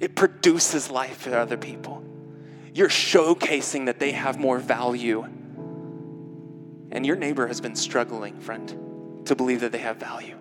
it 0.00 0.16
produces 0.16 0.90
life 0.90 1.18
for 1.18 1.36
other 1.36 1.58
people. 1.58 2.02
You're 2.72 2.88
showcasing 2.88 3.86
that 3.86 3.98
they 3.98 4.12
have 4.12 4.38
more 4.38 4.58
value 4.58 5.26
and 6.92 7.06
your 7.06 7.16
neighbor 7.16 7.46
has 7.46 7.60
been 7.60 7.76
struggling, 7.76 8.38
friend, 8.40 9.26
to 9.26 9.34
believe 9.34 9.60
that 9.60 9.72
they 9.72 9.78
have 9.78 9.96
value. 9.96 10.36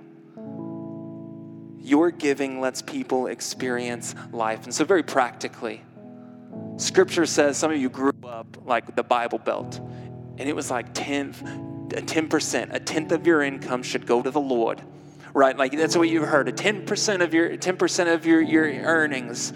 Your 1.78 2.12
giving 2.12 2.60
lets 2.62 2.82
people 2.82 3.28
experience 3.28 4.16
life. 4.32 4.64
And 4.66 4.74
so, 4.74 4.86
very 4.86 5.04
practically, 5.04 5.82
scripture 6.78 7.26
says 7.26 7.58
some 7.58 7.72
of 7.72 7.78
you 7.78 7.90
grew 7.90 8.14
up 8.24 8.58
like 8.66 8.96
the 8.96 9.04
Bible 9.04 9.40
Belt, 9.40 9.80
and 10.38 10.42
it 10.42 10.56
was 10.56 10.70
like 10.70 10.94
10th, 10.94 11.90
10%, 11.90 12.74
a 12.74 12.80
tenth 12.80 13.12
of 13.12 13.26
your 13.26 13.42
income 13.42 13.84
should 13.84 14.06
go 14.06 14.22
to 14.22 14.32
the 14.32 14.42
Lord 14.42 14.82
right? 15.34 15.58
Like 15.58 15.72
that's 15.72 15.96
what 15.96 16.10
you've 16.10 16.28
heard. 16.28 16.48
A 16.50 16.52
10% 16.52 17.22
of 17.22 17.34
your 17.34 17.58
10% 17.58 18.14
of 18.14 18.26
your, 18.26 18.42
your 18.42 18.66
earnings. 18.66 19.54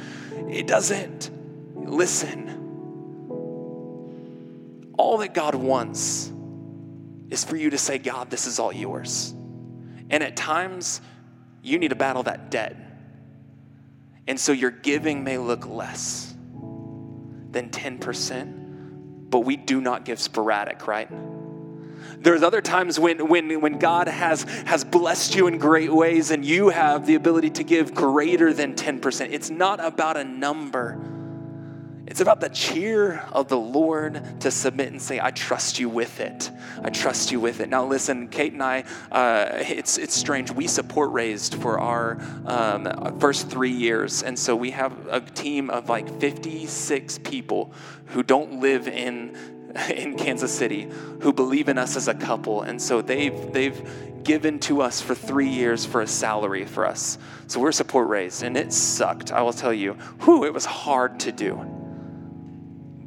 It 0.50 0.68
doesn't. 0.68 1.32
Listen. 1.76 2.60
All 4.98 5.18
that 5.18 5.34
God 5.34 5.56
wants 5.56 6.32
is 7.34 7.44
for 7.44 7.56
you 7.56 7.72
to 7.72 7.78
say, 7.80 7.98
God, 7.98 8.30
this 8.30 8.46
is 8.46 8.60
all 8.60 8.72
yours. 8.72 9.34
And 10.12 10.22
at 10.22 10.38
times, 10.38 11.02
you 11.64 11.80
need 11.80 11.88
to 11.88 11.96
battle 11.96 12.22
that 12.24 12.52
debt. 12.52 12.78
And 14.28 14.40
so 14.40 14.52
your 14.52 14.70
giving 14.70 15.24
may 15.24 15.40
look 15.40 15.66
less 15.66 16.34
than 17.52 17.70
10%, 17.72 19.30
but 19.32 19.40
we 19.40 19.58
do 19.58 19.82
not 19.82 20.06
give 20.06 20.22
sporadic, 20.22 20.88
right? 20.88 21.10
There's 22.20 22.44
other 22.44 22.62
times 22.62 23.00
when, 23.00 23.28
when, 23.28 23.62
when 23.62 23.80
God 23.80 24.08
has, 24.08 24.44
has 24.66 24.84
blessed 24.84 25.34
you 25.34 25.48
in 25.48 25.58
great 25.58 25.92
ways 25.92 26.30
and 26.30 26.46
you 26.46 26.70
have 26.70 27.08
the 27.08 27.16
ability 27.16 27.50
to 27.52 27.64
give 27.64 27.96
greater 27.96 28.54
than 28.54 28.76
10%. 28.76 29.30
It's 29.32 29.50
not 29.50 29.84
about 29.84 30.18
a 30.18 30.24
number 30.24 31.00
it's 32.14 32.22
about 32.22 32.42
the 32.42 32.50
cheer 32.50 33.28
of 33.32 33.48
the 33.48 33.58
Lord 33.58 34.40
to 34.42 34.52
submit 34.52 34.92
and 34.92 35.02
say, 35.02 35.20
I 35.20 35.32
trust 35.32 35.80
you 35.80 35.90
with 35.90 36.20
it. 36.20 36.52
I 36.84 36.92
trust 36.92 37.32
you 37.32 37.40
with 37.40 37.60
it. 37.60 37.70
Now, 37.70 37.88
listen, 37.88 38.28
Kate 38.28 38.54
and 38.54 38.62
I, 38.62 38.84
uh, 39.12 39.48
it's, 39.54 39.98
it's 39.98 40.14
strange. 40.14 40.52
We 40.52 40.68
support 40.68 41.12
Raised 41.12 41.56
for 41.56 41.80
our 41.80 42.22
um, 42.46 43.18
first 43.20 43.50
three 43.50 43.72
years. 43.72 44.22
And 44.22 44.38
so 44.38 44.56
we 44.56 44.70
have 44.70 45.08
a 45.08 45.22
team 45.22 45.72
of 45.72 45.90
like 45.90 46.20
56 46.20 47.18
people 47.24 47.74
who 48.06 48.22
don't 48.22 48.60
live 48.60 48.88
in, 48.88 49.36
in 49.90 50.16
Kansas 50.16 50.56
City 50.56 50.88
who 51.22 51.34
believe 51.34 51.68
in 51.68 51.80
us 51.80 51.98
as 51.98 52.08
a 52.08 52.14
couple. 52.14 52.62
And 52.62 52.80
so 52.80 53.02
they've, 53.02 53.52
they've 53.52 54.24
given 54.24 54.60
to 54.60 54.84
us 54.84 55.02
for 55.02 55.16
three 55.16 55.50
years 55.50 55.84
for 55.84 56.02
a 56.02 56.08
salary 56.08 56.66
for 56.66 56.86
us. 56.86 57.18
So 57.48 57.60
we're 57.60 57.72
support 57.72 58.08
raised, 58.08 58.44
and 58.44 58.56
it 58.56 58.72
sucked. 58.72 59.32
I 59.32 59.42
will 59.42 59.52
tell 59.52 59.74
you, 59.74 59.94
whew, 60.26 60.46
it 60.46 60.54
was 60.54 60.66
hard 60.66 61.20
to 61.22 61.32
do. 61.32 61.83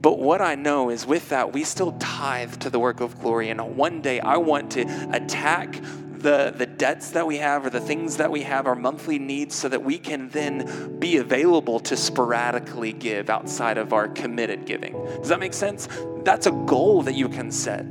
But 0.06 0.20
what 0.20 0.40
I 0.40 0.54
know 0.54 0.90
is 0.90 1.04
with 1.04 1.30
that, 1.30 1.52
we 1.52 1.64
still 1.64 1.90
tithe 1.98 2.60
to 2.60 2.70
the 2.70 2.78
work 2.78 3.00
of 3.00 3.18
glory. 3.18 3.48
And 3.50 3.76
one 3.76 4.02
day 4.02 4.20
I 4.20 4.36
want 4.36 4.70
to 4.70 4.82
attack 5.10 5.80
the, 5.82 6.54
the 6.56 6.64
debts 6.64 7.10
that 7.10 7.26
we 7.26 7.38
have 7.38 7.66
or 7.66 7.70
the 7.70 7.80
things 7.80 8.18
that 8.18 8.30
we 8.30 8.42
have, 8.42 8.68
our 8.68 8.76
monthly 8.76 9.18
needs, 9.18 9.56
so 9.56 9.68
that 9.68 9.82
we 9.82 9.98
can 9.98 10.28
then 10.28 11.00
be 11.00 11.16
available 11.16 11.80
to 11.80 11.96
sporadically 11.96 12.92
give 12.92 13.28
outside 13.28 13.78
of 13.78 13.92
our 13.92 14.06
committed 14.06 14.64
giving. 14.64 14.92
Does 14.92 15.28
that 15.28 15.40
make 15.40 15.54
sense? 15.54 15.88
That's 16.22 16.46
a 16.46 16.52
goal 16.52 17.02
that 17.02 17.16
you 17.16 17.28
can 17.28 17.50
set. 17.50 17.84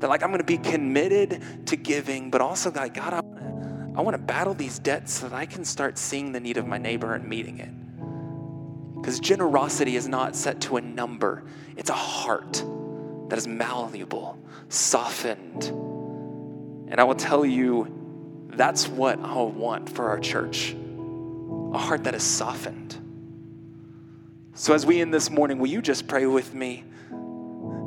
That, 0.00 0.10
like, 0.10 0.24
I'm 0.24 0.30
going 0.30 0.40
to 0.40 0.44
be 0.44 0.58
committed 0.58 1.66
to 1.66 1.76
giving, 1.76 2.32
but 2.32 2.40
also, 2.40 2.72
like, 2.72 2.94
God, 2.94 3.14
I 3.14 3.20
I 3.96 4.00
want 4.00 4.14
to 4.16 4.22
battle 4.22 4.54
these 4.54 4.80
debts 4.80 5.12
so 5.12 5.28
that 5.28 5.36
I 5.36 5.46
can 5.46 5.64
start 5.64 5.98
seeing 5.98 6.32
the 6.32 6.40
need 6.40 6.56
of 6.56 6.66
my 6.66 6.78
neighbor 6.78 7.14
and 7.14 7.28
meeting 7.28 7.60
it. 7.60 7.70
Because 9.04 9.20
generosity 9.20 9.96
is 9.96 10.08
not 10.08 10.34
set 10.34 10.62
to 10.62 10.78
a 10.78 10.80
number, 10.80 11.42
it's 11.76 11.90
a 11.90 11.92
heart 11.92 12.64
that 13.28 13.36
is 13.36 13.46
malleable, 13.46 14.38
softened. 14.70 15.64
And 15.64 16.98
I 16.98 17.04
will 17.04 17.14
tell 17.14 17.44
you, 17.44 18.46
that's 18.48 18.88
what 18.88 19.20
I 19.20 19.42
want 19.42 19.90
for 19.90 20.08
our 20.08 20.18
church 20.18 20.74
a 20.74 21.76
heart 21.76 22.04
that 22.04 22.14
is 22.14 22.22
softened. 22.22 22.96
So, 24.54 24.72
as 24.72 24.86
we 24.86 25.02
end 25.02 25.12
this 25.12 25.28
morning, 25.28 25.58
will 25.58 25.68
you 25.68 25.82
just 25.82 26.08
pray 26.08 26.24
with 26.24 26.54
me? 26.54 26.84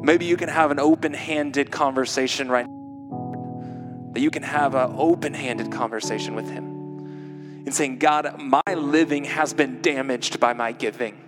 Maybe 0.03 0.26
you 0.26 0.38
can 0.38 0.49
have 0.49 0.70
an 0.70 0.80
open 0.80 1.15
handed 1.15 1.72
conversation 1.72 2.47
right 2.47 2.68
now. 2.68 4.11
That 4.13 4.20
you 4.20 4.30
can 4.30 4.43
have 4.43 4.76
an 4.76 4.93
open 4.95 5.34
handed 5.34 5.72
conversation 5.72 6.36
with 6.36 6.47
Him 6.47 6.66
and 7.68 7.76
saying, 7.76 7.97
God, 7.97 8.39
my 8.39 8.61
living 8.74 9.26
has 9.26 9.53
been 9.53 9.82
damaged 9.82 10.39
by 10.39 10.53
my 10.53 10.72
giving. 10.72 11.22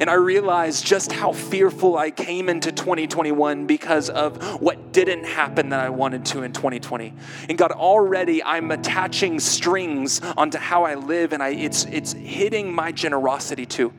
And 0.00 0.10
I 0.10 0.14
realized 0.14 0.84
just 0.84 1.12
how 1.12 1.32
fearful 1.32 1.96
I 1.96 2.10
came 2.10 2.48
into 2.48 2.72
2021 2.72 3.68
because 3.68 4.10
of 4.10 4.60
what 4.60 4.92
didn't 4.92 5.22
happen 5.22 5.68
that 5.68 5.78
I 5.78 5.90
wanted 5.90 6.24
to 6.26 6.42
in 6.42 6.52
2020. 6.52 7.14
And 7.48 7.56
God, 7.56 7.70
already 7.70 8.42
I'm 8.42 8.72
attaching 8.72 9.38
strings 9.38 10.20
onto 10.20 10.58
how 10.58 10.82
I 10.82 10.96
live, 10.96 11.32
and 11.32 11.40
I, 11.40 11.50
it's, 11.50 11.84
it's 11.84 12.14
hitting 12.14 12.72
my 12.74 12.90
generosity 12.90 13.64
too 13.64 13.92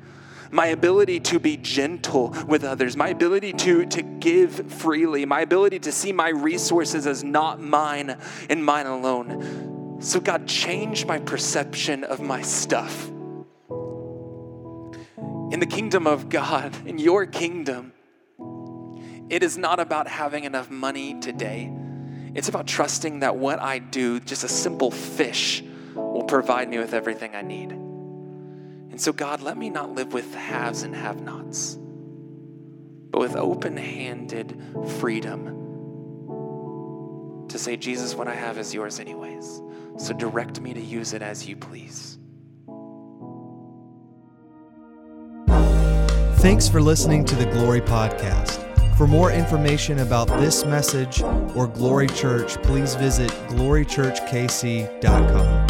my 0.53 0.65
ability 0.65 1.17
to 1.17 1.39
be 1.39 1.55
gentle 1.55 2.35
with 2.45 2.65
others, 2.65 2.97
my 2.97 3.07
ability 3.07 3.53
to, 3.53 3.85
to 3.85 4.01
give 4.01 4.69
freely, 4.69 5.25
my 5.25 5.39
ability 5.39 5.79
to 5.79 5.93
see 5.93 6.11
my 6.11 6.27
resources 6.27 7.07
as 7.07 7.23
not 7.23 7.61
mine 7.61 8.17
and 8.49 8.65
mine 8.65 8.85
alone. 8.85 9.70
So, 10.01 10.19
God, 10.19 10.47
change 10.47 11.05
my 11.05 11.19
perception 11.19 12.03
of 12.03 12.19
my 12.19 12.41
stuff 12.41 13.11
in 15.51 15.59
the 15.59 15.65
kingdom 15.65 16.07
of 16.07 16.29
God, 16.29 16.73
in 16.87 16.97
your 16.97 17.25
kingdom, 17.25 17.91
it 19.29 19.43
is 19.43 19.57
not 19.57 19.81
about 19.81 20.07
having 20.07 20.45
enough 20.45 20.69
money 20.71 21.19
today. 21.19 21.69
It's 22.33 22.47
about 22.47 22.67
trusting 22.67 23.19
that 23.19 23.35
what 23.35 23.59
I 23.59 23.79
do, 23.79 24.21
just 24.21 24.45
a 24.45 24.47
simple 24.47 24.91
fish, 24.91 25.61
will 25.93 26.23
provide 26.23 26.69
me 26.69 26.77
with 26.77 26.93
everything 26.93 27.35
I 27.35 27.41
need. 27.41 27.71
And 27.71 28.99
so, 28.99 29.11
God, 29.11 29.41
let 29.41 29.57
me 29.57 29.69
not 29.69 29.93
live 29.93 30.13
with 30.13 30.33
haves 30.33 30.83
and 30.83 30.95
have 30.95 31.21
nots, 31.21 31.77
but 33.09 33.19
with 33.19 33.35
open 33.35 33.75
handed 33.75 34.57
freedom 34.99 35.57
to 37.49 37.59
say, 37.59 37.75
Jesus, 37.75 38.15
what 38.15 38.29
I 38.29 38.35
have 38.35 38.57
is 38.57 38.73
yours, 38.73 39.01
anyways. 39.01 39.61
So 40.01 40.13
direct 40.13 40.59
me 40.59 40.73
to 40.73 40.81
use 40.81 41.13
it 41.13 41.21
as 41.21 41.47
you 41.47 41.55
please. 41.55 42.17
Thanks 46.41 46.67
for 46.67 46.81
listening 46.81 47.23
to 47.25 47.35
the 47.35 47.45
Glory 47.45 47.81
Podcast. 47.81 48.57
For 48.97 49.05
more 49.05 49.31
information 49.31 49.99
about 49.99 50.27
this 50.39 50.65
message 50.65 51.21
or 51.55 51.67
Glory 51.67 52.07
Church, 52.07 52.59
please 52.63 52.95
visit 52.95 53.29
glorychurchkc.com. 53.49 55.60